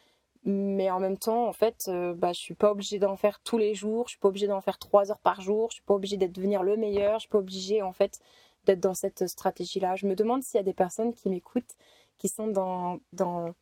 Mais 0.48 0.92
en 0.92 1.00
même 1.00 1.18
temps 1.18 1.48
en 1.48 1.54
fait 1.54 1.86
euh, 1.88 2.14
bah 2.14 2.34
je 2.34 2.40
suis 2.40 2.54
pas 2.54 2.72
obligée 2.72 3.00
d'en 3.00 3.18
faire 3.18 3.40
tous 3.42 3.58
les 3.58 3.74
jours 3.74 4.06
je 4.08 4.12
suis 4.12 4.20
pas 4.20 4.28
obligée 4.28 4.48
d'en 4.48 4.62
faire 4.62 4.78
trois 4.78 5.10
heures 5.12 5.20
par 5.20 5.42
jour 5.42 5.70
je 5.72 5.76
suis 5.76 5.84
pas 5.84 5.96
obligée 5.96 6.18
d'être 6.18 6.34
devenir 6.34 6.62
le 6.64 6.78
meilleur 6.78 7.16
je 7.16 7.22
suis 7.22 7.30
pas 7.30 7.40
obligée 7.40 7.82
en 7.82 7.94
fait 7.94 8.20
d'être 8.66 8.80
dans 8.80 8.94
cette 8.94 9.28
stratégie 9.28 9.80
là 9.80 9.96
je 9.96 10.06
me 10.06 10.16
demande 10.16 10.44
s'il 10.44 10.60
y 10.60 10.62
a 10.62 10.64
des 10.64 10.74
personnes 10.74 11.14
qui 11.14 11.30
m'écoutent 11.30 11.76
qui 12.20 12.28
sont 12.30 12.48
dans 12.48 13.00
dans 13.14 13.56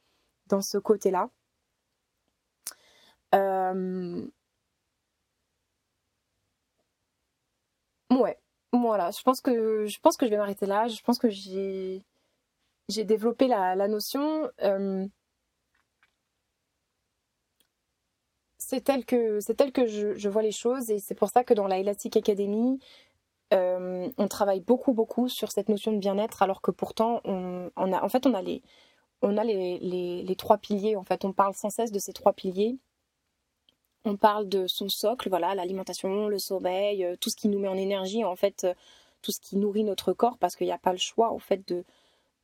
dans 0.48 0.62
ce 0.62 0.78
côté 0.78 1.12
là 1.12 1.30
euh, 3.36 4.28
Ouais, 8.12 8.38
voilà. 8.72 9.12
Je 9.12 9.22
pense 9.24 9.42
que 9.42 9.86
je 9.88 10.00
pense 10.00 10.18
que 10.18 10.26
je 10.26 10.32
vais 10.32 10.38
m'arrêter 10.38 10.66
là. 10.66 10.88
Je 10.88 11.02
pense 11.02 11.18
que 11.20 11.30
j'ai 11.30 12.04
j'ai 12.90 13.04
développé 13.06 13.48
la, 13.48 13.88
notion. 13.88 14.50
Euh, 14.62 15.08
c'est 18.58 18.82
tel 18.82 19.06
que 19.06 19.40
c'est 19.40 19.56
tel 19.56 19.72
que 19.72 19.86
je, 19.88 20.30
vois 20.30 20.42
les 20.42 20.52
choses 20.52 20.90
et 20.90 21.00
c'est 21.00 21.16
pour 21.16 21.30
ça 21.30 21.44
que 21.44 21.54
dans 21.54 21.68
la 21.68 21.80
Elastic 21.80 22.18
Academy, 22.18 22.80
euh, 23.54 24.10
on 24.18 24.28
travaille 24.28 24.62
beaucoup 24.62 24.94
beaucoup 24.94 25.30
sur 25.30 25.52
cette 25.52 25.70
notion 25.70 25.92
de 25.94 25.98
bien-être 26.00 26.42
alors 26.44 26.62
que 26.62 26.72
pourtant 26.72 27.22
on, 27.26 27.70
a 27.76 28.04
en 28.04 28.10
fait 28.10 28.26
on 28.26 28.34
a 28.34 28.42
les 28.42 28.64
on 29.24 29.38
a 29.38 29.44
les, 29.44 29.80
les, 29.80 30.36
trois 30.36 30.58
piliers 30.58 30.96
en 30.96 31.04
fait. 31.04 31.26
On 31.26 31.34
parle 31.34 31.56
sans 31.56 31.70
cesse 31.70 31.92
de 31.92 32.00
ces 32.00 32.14
trois 32.14 32.34
piliers. 32.34 32.78
On 34.06 34.18
parle 34.18 34.50
de 34.50 34.68
son 34.68 34.90
socle, 34.90 35.30
voilà, 35.30 35.56
l'alimentation, 35.56 36.28
le 36.28 36.38
sommeil, 36.38 37.06
euh, 37.06 37.16
tout 37.16 37.30
ce 37.30 37.38
qui 37.38 37.48
nous 37.48 37.60
met 37.60 37.70
en 37.70 37.78
énergie, 37.78 38.26
en 38.26 38.36
fait, 38.36 38.66
euh, 38.66 38.74
tout 39.22 39.32
ce 39.32 39.40
qui 39.40 39.56
nourrit 39.56 39.86
notre 39.86 40.12
corps, 40.12 40.38
parce 40.38 40.58
qu'il 40.58 40.68
n'y 40.68 40.74
a 40.74 40.78
pas 40.78 40.92
le 40.92 40.98
choix, 40.98 41.32
en 41.32 41.40
fait, 41.40 41.66
de, 41.70 41.86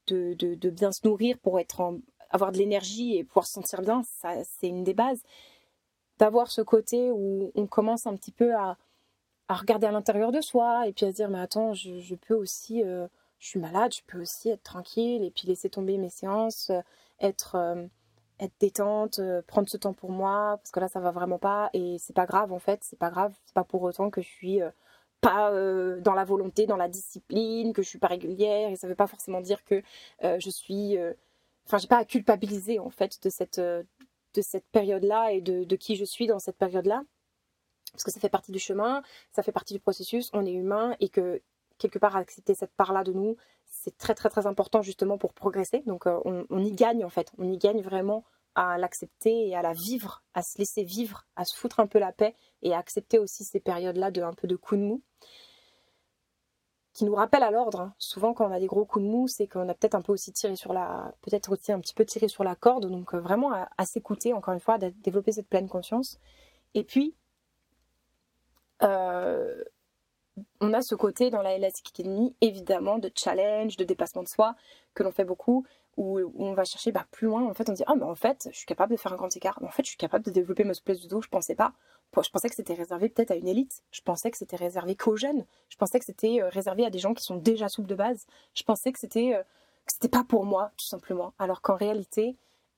de, 0.07 0.69
bien 0.69 0.93
se 0.93 1.05
nourrir 1.05 1.37
pour 1.37 1.59
être 1.59 1.99
avoir 2.29 2.51
de 2.51 2.57
l'énergie 2.57 3.17
et 3.17 3.23
pouvoir 3.23 3.45
se 3.45 3.53
sentir 3.53 3.81
bien, 3.81 4.03
ça, 4.03 4.43
c'est 4.43 4.67
une 4.67 4.83
des 4.83 4.93
bases. 4.93 5.21
D'avoir 6.17 6.49
ce 6.49 6.61
côté 6.61 7.11
où 7.11 7.51
on 7.55 7.67
commence 7.67 8.07
un 8.07 8.15
petit 8.15 8.31
peu 8.31 8.55
à, 8.55 8.77
regarder 9.49 9.87
à 9.87 9.91
l'intérieur 9.91 10.31
de 10.31 10.41
soi 10.41 10.87
et 10.87 10.93
puis 10.93 11.05
à 11.05 11.09
se 11.09 11.15
dire, 11.15 11.29
mais 11.29 11.39
attends, 11.39 11.73
je, 11.73 12.15
peux 12.15 12.35
aussi, 12.35 12.83
euh, 12.83 13.07
je 13.39 13.47
suis 13.47 13.59
malade, 13.59 13.93
je 13.93 14.01
peux 14.07 14.21
aussi 14.21 14.49
être 14.49 14.63
tranquille 14.63 15.23
et 15.23 15.31
puis 15.31 15.47
laisser 15.47 15.69
tomber 15.69 15.97
mes 15.97 16.09
séances, 16.09 16.71
être 17.19 17.89
être 18.39 18.53
détente, 18.59 19.19
euh, 19.19 19.41
prendre 19.41 19.69
ce 19.69 19.77
temps 19.77 19.93
pour 19.93 20.11
moi, 20.11 20.57
parce 20.57 20.71
que 20.71 20.79
là 20.79 20.87
ça 20.87 20.99
va 20.99 21.11
vraiment 21.11 21.39
pas 21.39 21.69
et 21.73 21.97
c'est 21.99 22.15
pas 22.15 22.25
grave 22.25 22.51
en 22.53 22.59
fait, 22.59 22.83
c'est 22.83 22.99
pas 22.99 23.09
grave, 23.09 23.33
c'est 23.45 23.53
pas 23.53 23.63
pour 23.63 23.81
autant 23.83 24.09
que 24.09 24.21
je 24.21 24.27
suis 24.27 24.61
euh, 24.61 24.71
pas 25.21 25.51
euh, 25.51 25.99
dans 26.01 26.13
la 26.13 26.25
volonté, 26.25 26.65
dans 26.65 26.77
la 26.77 26.87
discipline, 26.87 27.73
que 27.73 27.81
je 27.81 27.89
suis 27.89 27.99
pas 27.99 28.07
régulière 28.07 28.69
et 28.69 28.75
ça 28.75 28.87
veut 28.87 28.95
pas 28.95 29.07
forcément 29.07 29.41
dire 29.41 29.63
que 29.65 29.83
je 30.21 30.49
suis, 30.49 30.97
enfin 31.65 31.77
j'ai 31.77 31.87
pas 31.87 31.97
à 31.97 32.05
culpabiliser 32.05 32.79
en 32.79 32.89
fait 32.89 33.21
de 33.23 33.29
cette 33.29 33.59
de 33.59 34.41
cette 34.41 34.65
période-là 34.71 35.33
et 35.33 35.41
de, 35.41 35.63
de 35.63 35.75
qui 35.75 35.95
je 35.95 36.05
suis 36.05 36.27
dans 36.27 36.39
cette 36.39 36.57
période-là, 36.57 37.03
parce 37.91 38.03
que 38.03 38.11
ça 38.11 38.19
fait 38.19 38.29
partie 38.29 38.51
du 38.51 38.59
chemin, 38.59 39.01
ça 39.31 39.43
fait 39.43 39.51
partie 39.51 39.73
du 39.73 39.79
processus, 39.79 40.29
on 40.33 40.45
est 40.45 40.53
humain 40.53 40.95
et 40.99 41.09
que 41.09 41.41
quelque 41.79 41.97
part 41.97 42.15
accepter 42.15 42.53
cette 42.53 42.73
part-là 42.73 43.03
de 43.03 43.13
nous, 43.13 43.35
c'est 43.65 43.97
très 43.97 44.13
très 44.13 44.29
très 44.29 44.45
important 44.45 44.81
justement 44.81 45.17
pour 45.17 45.33
progresser. 45.33 45.81
Donc 45.87 46.05
euh, 46.05 46.19
on, 46.25 46.63
y 46.63 46.71
gagne 46.71 47.03
en 47.03 47.09
fait, 47.09 47.31
on 47.37 47.51
y 47.51 47.57
gagne 47.57 47.81
vraiment 47.81 48.23
à 48.55 48.77
l'accepter 48.77 49.47
et 49.47 49.55
à 49.55 49.61
la 49.61 49.73
vivre, 49.73 50.23
à 50.33 50.43
se 50.43 50.57
laisser 50.57 50.83
vivre, 50.83 51.25
à 51.35 51.45
se 51.45 51.55
foutre 51.55 51.79
un 51.79 51.87
peu 51.87 51.99
la 51.99 52.11
paix 52.11 52.35
et 52.61 52.73
à 52.73 52.77
accepter 52.77 53.17
aussi 53.17 53.43
ces 53.43 53.59
périodes-là 53.59 54.11
de 54.11 54.21
un 54.21 54.33
peu 54.33 54.47
de 54.47 54.55
coups 54.55 54.79
de 54.79 54.85
mou 54.85 55.01
qui 56.93 57.05
nous 57.05 57.15
rappellent 57.15 57.43
à 57.43 57.51
l'ordre. 57.51 57.79
Hein. 57.79 57.93
Souvent 57.97 58.33
quand 58.33 58.49
on 58.49 58.51
a 58.51 58.59
des 58.59 58.67
gros 58.67 58.85
coups 58.85 59.05
de 59.05 59.09
mou, 59.09 59.27
c'est 59.27 59.47
qu'on 59.47 59.69
a 59.69 59.73
peut-être 59.73 59.95
un 59.95 60.01
peu 60.01 60.11
aussi 60.11 60.33
tiré 60.33 60.55
sur 60.55 60.73
la, 60.73 61.13
peut-être 61.21 61.51
aussi 61.53 61.71
un 61.71 61.79
petit 61.79 61.93
peu 61.93 62.03
tiré 62.05 62.27
sur 62.27 62.43
la 62.43 62.55
corde. 62.55 62.87
Donc 62.87 63.13
euh, 63.13 63.19
vraiment 63.19 63.53
à, 63.53 63.85
s'écouter 63.85 64.33
encore 64.33 64.53
une 64.53 64.59
fois, 64.59 64.75
à 64.75 64.89
développer 64.89 65.31
cette 65.31 65.47
pleine 65.47 65.69
conscience. 65.69 66.19
Et 66.73 66.83
puis 66.83 67.15
euh, 68.81 69.63
on 70.61 70.73
a 70.73 70.81
ce 70.81 70.95
côté 70.95 71.29
dans 71.29 71.41
la 71.41 71.55
Elastic 71.55 71.89
Academy, 71.93 72.35
évidemment, 72.41 72.99
de 72.99 73.11
challenge, 73.15 73.77
de 73.77 73.83
dépassement 73.83 74.23
de 74.23 74.27
soi, 74.27 74.55
que 74.93 75.03
l'on 75.03 75.11
fait 75.11 75.25
beaucoup, 75.25 75.65
où, 75.97 76.19
on 76.37 76.53
va 76.53 76.63
chercher 76.63 76.91
bah, 76.91 77.05
plus 77.11 77.27
loin. 77.27 77.45
En 77.45 77.53
fait, 77.53 77.69
on 77.69 77.73
dit, 77.73 77.83
ah, 77.87 77.95
mais 77.95 78.03
en 78.03 78.15
fait, 78.15 78.47
je 78.51 78.57
suis 78.57 78.65
capable 78.65 78.93
de 78.93 78.97
faire 78.97 79.13
un 79.13 79.17
grand 79.17 79.35
écart. 79.35 79.59
En 79.61 79.69
fait, 79.69 79.83
je 79.83 79.89
suis 79.89 79.97
capable 79.97 80.23
de 80.25 80.31
développer 80.31 80.63
ma 80.63 80.73
souplesse 80.73 81.01
du 81.01 81.07
dos. 81.07 81.21
Je 81.21 81.27
pensais 81.27 81.55
pas. 81.55 81.73
Je 82.15 82.29
pensais 82.29 82.49
que 82.49 82.55
c'était 82.55 82.73
réservé 82.73 83.09
peut-être 83.09 83.31
à 83.31 83.35
une 83.35 83.47
élite. 83.47 83.83
Je 83.91 84.01
pensais 84.01 84.31
que 84.31 84.37
c'était 84.37 84.55
réservé 84.55 84.95
qu'aux 84.95 85.15
jeunes. 85.15 85.45
Je 85.69 85.77
pensais 85.77 85.99
que 85.99 86.05
c'était 86.05 86.41
euh, 86.41 86.49
réservé 86.49 86.85
à 86.85 86.89
des 86.89 86.99
gens 86.99 87.13
qui 87.13 87.23
sont 87.23 87.35
déjà 87.35 87.69
souples 87.69 87.87
de 87.87 87.95
base. 87.95 88.25
Je 88.55 88.63
pensais 88.63 88.91
que 88.91 88.99
c'était 88.99 89.35
euh, 89.35 89.43
c'était 89.85 90.09
pas 90.09 90.23
pour 90.23 90.45
moi, 90.45 90.71
tout 90.77 90.85
simplement. 90.85 91.33
Alors 91.39 91.61
qu'en 91.61 91.75
réalité, 91.75 92.35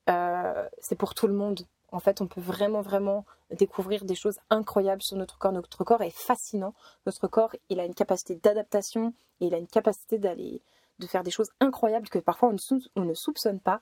euh, 0.10 0.68
c'est 0.80 0.96
pour 0.96 1.14
tout 1.14 1.28
le 1.28 1.34
monde. 1.34 1.62
En 1.92 2.00
fait, 2.00 2.22
on 2.22 2.28
peut 2.28 2.42
vraiment, 2.42 2.82
vraiment 2.82 3.26
découvrir 3.52 4.06
des 4.06 4.16
choses 4.16 4.40
incroyables 4.50 5.02
sur 5.02 5.18
notre 5.18 5.38
corps. 5.38 5.52
Notre 5.52 5.84
corps 5.84 6.02
est 6.02 6.16
fascinant. 6.16 6.74
Notre 7.06 7.28
corps, 7.28 7.54
il 7.70 7.80
a 7.80 7.86
une 7.86 7.94
capacité 7.94 8.36
d'adaptation 8.36 9.14
et 9.40 9.48
il 9.48 9.54
a 9.54 9.58
une 9.58 9.68
capacité 9.68 10.18
d'aller, 10.18 10.62
de 11.00 11.08
faire 11.08 11.24
des 11.24 11.32
choses 11.32 11.50
incroyables 11.60 12.08
que 12.10 12.20
parfois 12.20 12.50
on 12.96 13.04
ne, 13.04 13.14
soupçonne 13.14 13.60
pas. 13.60 13.82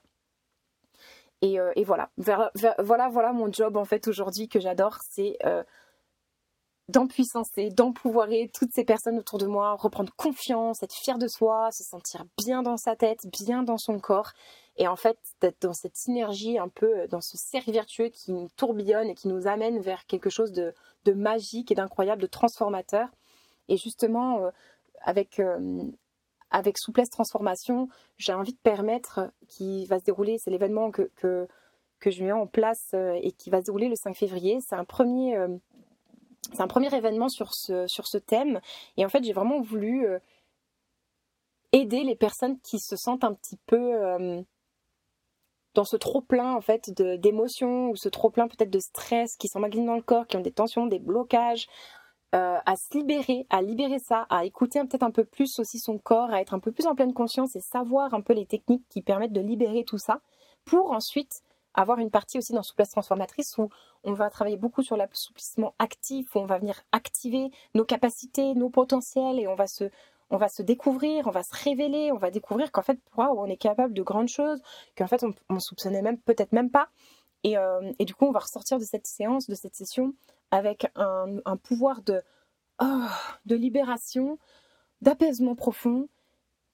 Et, 1.42 1.60
euh, 1.60 1.72
voilà. 1.86 2.10
voilà, 2.16 3.08
voilà 3.08 3.32
mon 3.32 3.50
job 3.52 3.76
en 3.76 3.84
fait 3.84 4.08
aujourd'hui 4.08 4.48
que 4.48 4.60
j'adore, 4.60 4.98
c'est 5.08 5.38
euh, 5.44 5.62
d'empuissancer, 6.90 7.70
d'empouvoirer 7.70 8.50
toutes 8.52 8.72
ces 8.72 8.84
personnes 8.84 9.18
autour 9.18 9.38
de 9.38 9.46
moi, 9.46 9.74
reprendre 9.74 10.12
confiance, 10.16 10.82
être 10.82 10.94
fier 10.94 11.18
de 11.18 11.28
soi, 11.28 11.70
se 11.72 11.84
sentir 11.84 12.24
bien 12.36 12.62
dans 12.62 12.76
sa 12.76 12.96
tête, 12.96 13.26
bien 13.40 13.62
dans 13.62 13.78
son 13.78 13.98
corps. 13.98 14.32
Et 14.76 14.88
en 14.88 14.96
fait, 14.96 15.18
d'être 15.40 15.60
dans 15.62 15.72
cette 15.72 15.96
synergie, 15.96 16.58
un 16.58 16.68
peu 16.68 17.00
euh, 17.00 17.06
dans 17.06 17.20
ce 17.20 17.36
cercle 17.36 17.70
vertueux 17.70 18.08
qui 18.08 18.32
nous 18.32 18.48
tourbillonne 18.56 19.08
et 19.08 19.14
qui 19.14 19.28
nous 19.28 19.46
amène 19.46 19.78
vers 19.80 20.06
quelque 20.06 20.30
chose 20.30 20.52
de, 20.52 20.74
magique 21.12 21.70
et 21.70 21.74
d'incroyable, 21.74 22.22
de 22.22 22.26
transformateur. 22.26 23.08
Et 23.68 23.76
justement, 23.76 24.44
euh, 24.44 24.50
avec, 25.02 25.38
euh, 25.38 25.82
avec 26.50 26.78
souplesse 26.78 27.10
transformation, 27.10 27.88
j'ai 28.16 28.32
envie 28.32 28.52
de 28.52 28.58
permettre 28.58 29.32
qui 29.48 29.86
va 29.86 29.98
se 29.98 30.04
dérouler, 30.04 30.38
c'est 30.38 30.50
l'événement 30.50 30.90
que, 30.90 31.10
que, 31.16 31.46
que, 31.98 32.10
je 32.10 32.24
mets 32.24 32.32
en 32.32 32.46
place 32.46 32.94
et 32.94 33.32
qui 33.32 33.50
va 33.50 33.60
se 33.60 33.66
dérouler 33.66 33.88
le 33.88 33.96
5 33.96 34.16
février. 34.16 34.60
C'est 34.66 34.76
un 34.76 34.84
premier 34.84 35.36
c'est 36.52 36.62
un 36.62 36.68
premier 36.68 36.94
événement 36.94 37.28
sur 37.28 37.54
ce, 37.54 37.86
sur 37.86 38.06
ce 38.06 38.18
thème. 38.18 38.60
Et 38.96 39.04
en 39.04 39.08
fait, 39.08 39.24
j'ai 39.24 39.32
vraiment 39.32 39.60
voulu 39.60 40.06
euh, 40.06 40.18
aider 41.72 42.02
les 42.02 42.16
personnes 42.16 42.58
qui 42.60 42.78
se 42.78 42.96
sentent 42.96 43.24
un 43.24 43.34
petit 43.34 43.58
peu 43.66 43.94
euh, 43.94 44.42
dans 45.74 45.84
ce 45.84 45.96
trop-plein 45.96 46.54
en 46.54 46.60
fait 46.60 46.90
d'émotions 46.90 47.90
ou 47.90 47.96
ce 47.96 48.08
trop-plein 48.08 48.48
peut-être 48.48 48.70
de 48.70 48.80
stress, 48.80 49.36
qui 49.36 49.48
s'emmagasinent 49.48 49.86
dans 49.86 49.96
le 49.96 50.02
corps, 50.02 50.26
qui 50.26 50.36
ont 50.36 50.40
des 50.40 50.52
tensions, 50.52 50.86
des 50.86 50.98
blocages, 50.98 51.68
euh, 52.34 52.58
à 52.64 52.76
se 52.76 52.96
libérer, 52.96 53.46
à 53.50 53.62
libérer 53.62 53.98
ça, 53.98 54.26
à 54.30 54.44
écouter 54.44 54.80
peut-être 54.80 55.02
un 55.02 55.10
peu 55.10 55.24
plus 55.24 55.58
aussi 55.58 55.78
son 55.78 55.98
corps, 55.98 56.30
à 56.30 56.40
être 56.40 56.54
un 56.54 56.60
peu 56.60 56.72
plus 56.72 56.86
en 56.86 56.94
pleine 56.94 57.12
conscience 57.12 57.56
et 57.56 57.60
savoir 57.60 58.14
un 58.14 58.20
peu 58.20 58.34
les 58.34 58.46
techniques 58.46 58.84
qui 58.88 59.02
permettent 59.02 59.32
de 59.32 59.40
libérer 59.40 59.84
tout 59.84 59.98
ça 59.98 60.20
pour 60.64 60.92
ensuite 60.92 61.42
avoir 61.74 61.98
une 61.98 62.10
partie 62.10 62.38
aussi 62.38 62.52
dans 62.52 62.62
souplesse 62.62 62.90
transformatrice 62.90 63.56
où 63.58 63.68
on 64.04 64.12
va 64.12 64.30
travailler 64.30 64.56
beaucoup 64.56 64.82
sur 64.82 64.96
l'assouplissement 64.96 65.74
actif, 65.78 66.34
où 66.34 66.40
on 66.40 66.46
va 66.46 66.58
venir 66.58 66.80
activer 66.92 67.50
nos 67.74 67.84
capacités, 67.84 68.54
nos 68.54 68.70
potentiels 68.70 69.38
et 69.38 69.46
on 69.46 69.54
va 69.54 69.66
se, 69.66 69.90
on 70.30 70.36
va 70.36 70.48
se 70.48 70.62
découvrir, 70.62 71.26
on 71.26 71.30
va 71.30 71.42
se 71.42 71.54
révéler, 71.64 72.10
on 72.12 72.16
va 72.16 72.30
découvrir 72.30 72.72
qu'en 72.72 72.82
fait, 72.82 72.98
on 73.16 73.46
est 73.46 73.56
capable 73.56 73.94
de 73.94 74.02
grandes 74.02 74.28
choses, 74.28 74.60
qu'en 74.96 75.06
fait, 75.06 75.22
on, 75.24 75.34
on 75.48 75.58
soupçonnait 75.58 76.02
même 76.02 76.18
peut-être 76.18 76.52
même 76.52 76.70
pas. 76.70 76.88
Et, 77.42 77.56
euh, 77.56 77.92
et, 77.98 78.04
du 78.04 78.14
coup, 78.14 78.26
on 78.26 78.32
va 78.32 78.40
ressortir 78.40 78.78
de 78.78 78.84
cette 78.84 79.06
séance, 79.06 79.48
de 79.48 79.54
cette 79.54 79.74
session, 79.74 80.14
avec 80.50 80.86
un, 80.94 81.38
un 81.44 81.56
pouvoir 81.56 82.02
de, 82.02 82.22
oh, 82.82 83.06
de 83.46 83.56
libération, 83.56 84.38
d'apaisement 85.00 85.54
profond, 85.54 86.08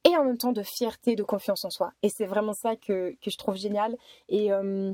et 0.07 0.17
en 0.17 0.25
même 0.25 0.39
temps 0.39 0.53
de 0.53 0.63
fierté, 0.63 1.17
de 1.17 1.23
confiance 1.23 1.65
en 1.65 1.71
soi. 1.71 1.93
Et 2.03 2.09
c'est 2.09 2.27
vraiment 2.27 2.53
ça 2.53 2.77
que, 2.77 3.17
que, 3.21 3.31
je 3.31 3.37
trouve 3.37 3.57
génial 3.57 3.97
et, 4.29 4.53
euh, 4.53 4.93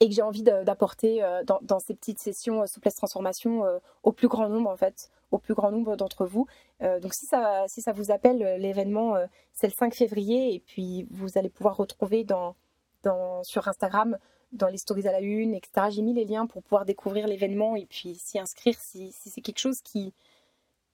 et 0.00 0.08
que 0.08 0.14
j'ai 0.14 0.22
envie 0.22 0.42
d'apporter 0.42 1.22
euh, 1.22 1.42
dans, 1.44 1.58
dans, 1.62 1.80
ces 1.80 1.94
petites 1.94 2.20
sessions 2.20 2.62
euh, 2.62 2.66
souplesse 2.66 2.94
transformation 2.94 3.64
au 4.04 4.12
plus 4.12 4.28
grand 4.28 4.48
nombre 4.48 4.70
en 4.70 4.76
fait, 4.76 5.10
au 5.32 5.38
plus 5.38 5.54
grand 5.54 5.72
nombre 5.72 5.96
d'entre 5.96 6.24
vous. 6.24 6.46
donc 6.80 7.12
si 7.14 7.26
ça, 7.26 7.64
si 7.66 7.82
ça 7.82 7.92
vous 7.92 8.10
appelle, 8.12 8.38
l'événement 8.60 9.16
c'est 9.52 9.66
le 9.66 9.72
5 9.72 9.94
février 9.94 10.54
et 10.54 10.60
puis 10.60 11.06
vous 11.10 11.36
allez 11.36 11.48
pouvoir 11.48 11.76
retrouver 11.76 12.22
dans, 12.22 12.54
dans, 13.02 13.42
sur 13.42 13.66
Instagram 13.66 14.18
dans 14.52 14.68
les 14.68 14.78
stories 14.78 15.08
à 15.08 15.12
la 15.12 15.20
une, 15.20 15.54
etc. 15.54 15.88
J'ai 15.90 16.02
mis 16.02 16.14
les 16.14 16.24
liens 16.24 16.46
pour 16.46 16.62
pouvoir 16.62 16.84
découvrir 16.84 17.26
l'événement 17.26 17.74
et 17.74 17.86
puis 17.86 18.14
s'y 18.14 18.38
inscrire 18.38 18.76
si, 18.78 19.10
si 19.10 19.30
c'est 19.30 19.40
quelque 19.40 19.58
chose 19.58 19.80
qui, 19.82 20.14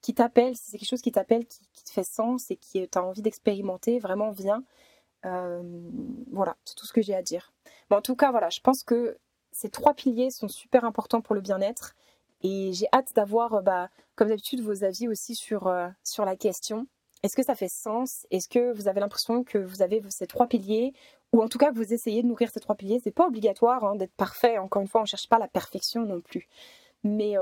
qui 0.03 0.15
t'appelle, 0.15 0.57
si 0.57 0.71
c'est 0.71 0.79
quelque 0.79 0.88
chose 0.88 1.01
qui 1.01 1.12
t'appelle, 1.12 1.47
qui, 1.47 1.85
te 1.85 1.91
fait 1.91 2.05
sens 2.05 2.51
et 2.51 2.57
qui 2.57 2.87
tu 2.88 2.99
as 2.99 3.03
envie 3.03 3.23
d'expérimenter, 3.23 3.99
vraiment 3.99 4.31
viens. 4.31 4.65
Euh, 5.25 5.62
voilà, 6.33 6.57
c'est 6.65 6.75
tout 6.75 6.87
ce 6.87 6.93
que 6.93 7.01
j'ai 7.01 7.15
à 7.15 7.23
dire. 7.23 7.53
En 7.91 8.03
tout 8.03 8.17
cas, 8.17 8.31
voilà, 8.31 8.51
je 8.51 8.61
pense 8.61 8.83
que 8.83 9.19
ces 9.53 9.71
trois 9.71 9.95
piliers 9.95 10.31
sont 10.31 10.49
super 10.49 10.85
importants 10.85 11.21
pour 11.21 11.35
le 11.35 11.41
bien-être 11.41 11.95
et 12.43 12.73
j'ai 12.73 12.87
hâte 12.93 13.12
d'avoir, 13.15 13.55
euh, 13.55 13.61
bah, 13.62 13.91
comme 14.17 14.29
d'habitude, 14.29 14.61
vos 14.61 14.85
avis 14.85 15.09
aussi 15.09 15.35
sur, 15.35 15.69
euh, 15.69 15.88
sur 16.03 16.25
la 16.25 16.37
question. 16.37 16.87
Est-ce 17.23 17.37
que 17.37 17.45
ça 17.45 17.55
fait 17.55 17.69
sens? 17.69 18.27
Est-ce 18.31 18.49
que 18.49 18.73
vous 18.73 18.88
avez 18.88 18.99
l'impression 19.01 19.45
que 19.45 19.59
vous 19.59 19.83
avez 19.83 20.03
ces 20.09 20.27
trois 20.27 20.49
piliers? 20.49 20.93
Ou 21.33 21.43
en 21.43 21.49
tout 21.49 21.59
cas 21.59 21.71
que 21.71 21.77
vous 21.77 21.93
essayez 21.93 22.23
de 22.23 22.27
nourrir 22.27 22.51
ces 22.51 22.61
trois 22.61 22.75
piliers 22.75 23.01
C'est 23.05 23.12
pas 23.12 23.27
obligatoire 23.27 23.85
hein, 23.85 23.95
d'être 23.95 24.15
parfait. 24.15 24.59
Encore 24.59 24.83
une 24.83 24.88
fois, 24.88 25.03
on 25.03 25.05
cherche 25.05 25.29
pas 25.29 25.38
la 25.38 25.49
perfection 25.49 26.05
non 26.05 26.21
plus. 26.21 26.49
Mais 27.05 27.37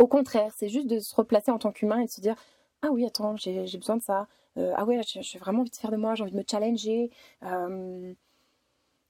au 0.00 0.06
contraire, 0.06 0.50
c'est 0.56 0.68
juste 0.70 0.86
de 0.86 0.98
se 0.98 1.14
replacer 1.14 1.50
en 1.50 1.58
tant 1.58 1.72
qu'humain 1.72 2.00
et 2.00 2.06
de 2.06 2.10
se 2.10 2.20
dire 2.22 2.34
Ah 2.82 2.88
oui, 2.90 3.04
attends, 3.06 3.36
j'ai 3.36 3.66
besoin 3.78 3.96
de 3.98 4.02
ça. 4.02 4.26
Euh, 4.56 4.72
ah 4.76 4.84
ouais, 4.84 5.00
j'ai 5.04 5.38
vraiment 5.38 5.60
envie 5.60 5.70
de 5.70 5.76
faire 5.76 5.90
de 5.90 5.96
moi, 5.96 6.14
j'ai 6.14 6.22
envie 6.22 6.32
de 6.32 6.38
me 6.38 6.44
challenger. 6.50 7.10
Euh, 7.44 8.14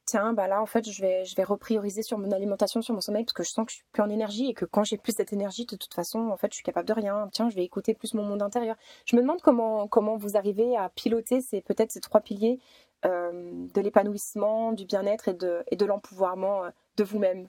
tiens, 0.05 0.33
bah 0.33 0.49
là, 0.49 0.61
en 0.61 0.67
fait, 0.67 0.91
je 0.91 1.01
vais, 1.01 1.25
je 1.25 1.37
vais 1.37 1.45
reprioriser 1.45 2.03
sur 2.03 2.19
mon 2.19 2.33
alimentation, 2.33 2.83
sur 2.83 2.93
mon 2.93 3.01
sommeil, 3.01 3.25
parce 3.25 3.35
que 3.35 3.45
je 3.45 3.51
sens 3.51 3.67
que 3.67 3.71
je 3.71 3.77
suis 3.77 3.87
plus 3.93 4.03
en 4.03 4.11
énergie 4.11 4.51
et 4.51 4.55
que 4.55 4.65
quand 4.65 4.83
j'ai 4.83 4.99
plus 4.99 5.13
cette 5.17 5.33
énergie, 5.33 5.65
de 5.65 5.77
toute 5.77 5.95
façon, 5.95 6.29
en 6.31 6.37
fait, 6.37 6.49
je 6.51 6.57
suis 6.57 6.65
capable 6.65 6.89
de 6.89 6.93
rien. 6.93 7.29
Tiens, 7.33 7.49
je 7.51 7.55
vais 7.55 7.65
écouter 7.65 7.95
plus 7.95 8.15
mon 8.15 8.25
monde 8.25 8.43
intérieur. 8.43 8.77
Je 9.07 9.15
me 9.15 9.23
demande 9.23 9.41
comment, 9.43 9.87
comment 9.87 10.17
vous 10.17 10.37
arrivez 10.37 10.77
à 10.77 10.89
piloter 10.89 11.41
ces, 11.41 11.61
peut-être 11.61 11.93
ces 11.93 12.01
trois 12.01 12.21
piliers 12.21 12.59
euh, 13.07 13.69
de 13.75 13.81
l'épanouissement, 13.81 14.73
du 14.73 14.87
bien-être 14.87 15.29
et 15.29 15.35
de, 15.35 15.63
et 15.71 15.77
de 15.77 15.87
l'empouvoirment 15.87 16.73
de 16.97 17.05
vous-même. 17.05 17.49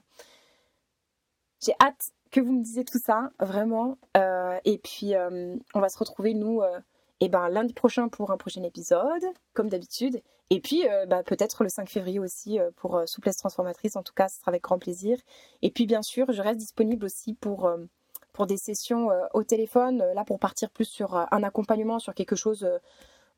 J'ai 1.60 1.74
hâte 1.80 2.12
que 2.32 2.40
vous 2.40 2.52
me 2.52 2.62
disiez 2.62 2.84
tout 2.84 2.98
ça, 2.98 3.30
vraiment. 3.38 3.98
Euh, 4.16 4.58
et 4.64 4.78
puis, 4.78 5.14
euh, 5.14 5.54
on 5.74 5.80
va 5.80 5.88
se 5.88 5.98
retrouver, 5.98 6.34
nous, 6.34 6.62
euh, 6.62 6.80
ben, 7.28 7.48
lundi 7.50 7.74
prochain 7.74 8.08
pour 8.08 8.32
un 8.32 8.36
prochain 8.36 8.62
épisode, 8.64 9.22
comme 9.54 9.68
d'habitude. 9.68 10.20
Et 10.50 10.60
puis, 10.60 10.84
bah, 11.08 11.22
peut-être 11.22 11.62
le 11.62 11.70
5 11.70 11.88
février 11.88 12.18
aussi 12.18 12.58
pour 12.76 13.00
Souplesse 13.06 13.36
Transformatrice. 13.36 13.96
En 13.96 14.02
tout 14.02 14.12
cas, 14.12 14.28
ce 14.28 14.38
sera 14.38 14.50
avec 14.50 14.62
grand 14.62 14.78
plaisir. 14.78 15.16
Et 15.62 15.70
puis, 15.70 15.86
bien 15.86 16.02
sûr, 16.02 16.30
je 16.30 16.42
reste 16.42 16.58
disponible 16.58 17.06
aussi 17.06 17.32
pour, 17.32 17.70
pour 18.34 18.46
des 18.46 18.58
sessions 18.58 19.08
au 19.32 19.44
téléphone, 19.44 20.04
là, 20.14 20.24
pour 20.24 20.38
partir 20.38 20.68
plus 20.68 20.84
sur 20.84 21.14
un 21.14 21.42
accompagnement, 21.42 22.00
sur 22.00 22.12
quelque 22.12 22.36
chose 22.36 22.68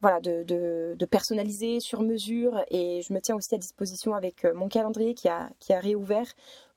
voilà, 0.01 0.19
de, 0.21 0.43
de, 0.43 0.97
de, 0.99 1.07
personnalisé, 1.07 1.79
sur 1.79 2.01
mesure. 2.01 2.65
Et 2.71 3.03
je 3.03 3.13
me 3.13 3.21
tiens 3.21 3.37
aussi 3.37 3.55
à 3.55 3.59
disposition 3.59 4.15
avec 4.15 4.45
mon 4.55 4.69
calendrier 4.69 5.15
qui 5.15 5.29
a, 5.29 5.51
qui 5.61 5.73
a 5.73 5.79
réouvert 5.79 6.33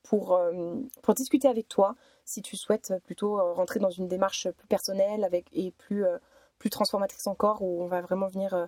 pour, 0.07 0.35
euh, 0.35 0.75
pour 1.01 1.13
discuter 1.13 1.47
avec 1.47 1.67
toi 1.67 1.95
si 2.23 2.41
tu 2.41 2.55
souhaites 2.55 2.93
plutôt 3.03 3.39
euh, 3.39 3.53
rentrer 3.53 3.79
dans 3.79 3.89
une 3.89 4.07
démarche 4.07 4.49
plus 4.51 4.67
personnelle 4.67 5.23
avec, 5.23 5.47
et 5.53 5.71
plus, 5.71 6.05
euh, 6.05 6.17
plus 6.59 6.69
transformatrice 6.69 7.27
encore, 7.27 7.61
où 7.61 7.83
on 7.83 7.87
va 7.87 8.01
vraiment 8.01 8.27
venir 8.27 8.67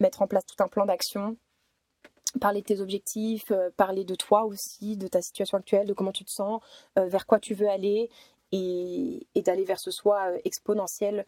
mettre 0.00 0.22
en 0.22 0.26
place 0.26 0.46
tout 0.46 0.62
un 0.62 0.68
plan 0.68 0.86
d'action, 0.86 1.36
parler 2.40 2.60
de 2.60 2.66
tes 2.66 2.80
objectifs, 2.80 3.52
parler 3.76 4.04
de 4.04 4.14
toi 4.14 4.44
aussi, 4.44 4.96
de 4.96 5.08
ta 5.08 5.20
situation 5.20 5.58
actuelle, 5.58 5.86
de 5.86 5.92
comment 5.92 6.12
tu 6.12 6.24
te 6.24 6.30
sens, 6.30 6.62
vers 6.96 7.26
quoi 7.26 7.40
tu 7.40 7.54
veux 7.54 7.68
aller, 7.68 8.08
et, 8.52 9.26
et 9.34 9.42
d'aller 9.42 9.64
vers 9.64 9.80
ce 9.80 9.90
soi 9.90 10.30
exponentiel. 10.44 11.26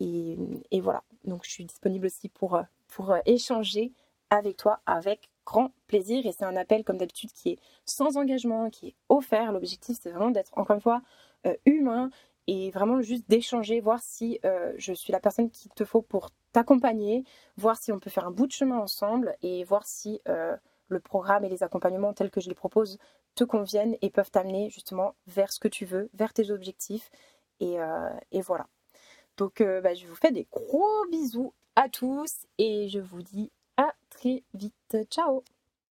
Et, 0.00 0.36
et, 0.72 0.80
voilà, 0.80 1.04
donc 1.24 1.44
je 1.44 1.50
suis 1.50 1.64
disponible 1.64 2.06
aussi 2.06 2.28
pour, 2.28 2.60
pour 2.88 3.14
échanger 3.24 3.92
avec 4.30 4.56
toi 4.56 4.80
avec 4.86 5.30
grand 5.44 5.72
plaisir 5.86 6.26
et 6.26 6.32
c'est 6.32 6.44
un 6.44 6.56
appel 6.56 6.84
comme 6.84 6.98
d'habitude 6.98 7.32
qui 7.32 7.50
est 7.50 7.58
sans 7.84 8.16
engagement, 8.16 8.70
qui 8.70 8.88
est 8.88 8.94
offert. 9.08 9.52
L'objectif 9.52 9.98
c'est 10.00 10.10
vraiment 10.10 10.30
d'être 10.30 10.56
encore 10.56 10.76
une 10.76 10.82
fois 10.82 11.02
euh, 11.46 11.54
humain 11.66 12.10
et 12.46 12.70
vraiment 12.70 13.00
juste 13.00 13.28
d'échanger, 13.28 13.80
voir 13.80 14.00
si 14.02 14.40
euh, 14.44 14.72
je 14.76 14.92
suis 14.92 15.12
la 15.12 15.20
personne 15.20 15.50
qu'il 15.50 15.70
te 15.72 15.84
faut 15.84 16.02
pour 16.02 16.30
t'accompagner, 16.52 17.24
voir 17.56 17.76
si 17.76 17.92
on 17.92 18.00
peut 18.00 18.10
faire 18.10 18.26
un 18.26 18.30
bout 18.32 18.46
de 18.46 18.52
chemin 18.52 18.78
ensemble 18.78 19.36
et 19.42 19.64
voir 19.64 19.86
si 19.86 20.20
euh, 20.28 20.56
le 20.88 21.00
programme 21.00 21.44
et 21.44 21.48
les 21.48 21.62
accompagnements 21.62 22.12
tels 22.12 22.30
que 22.30 22.40
je 22.40 22.48
les 22.48 22.54
propose 22.54 22.98
te 23.34 23.44
conviennent 23.44 23.96
et 24.02 24.10
peuvent 24.10 24.30
t'amener 24.30 24.70
justement 24.70 25.14
vers 25.26 25.52
ce 25.52 25.60
que 25.60 25.68
tu 25.68 25.84
veux, 25.84 26.10
vers 26.14 26.32
tes 26.32 26.50
objectifs 26.50 27.10
et, 27.60 27.78
voilà. 28.44 28.66
Donc 29.36 29.62
bah, 29.62 29.94
je 29.94 30.04
vous 30.06 30.16
fais 30.16 30.32
des 30.32 30.48
gros 30.50 31.06
bisous 31.12 31.54
à 31.76 31.88
tous 31.88 32.46
et 32.58 32.88
je 32.88 32.98
vous 32.98 33.22
dis 33.22 33.52
vite. 34.22 35.06
Ciao 35.10 35.42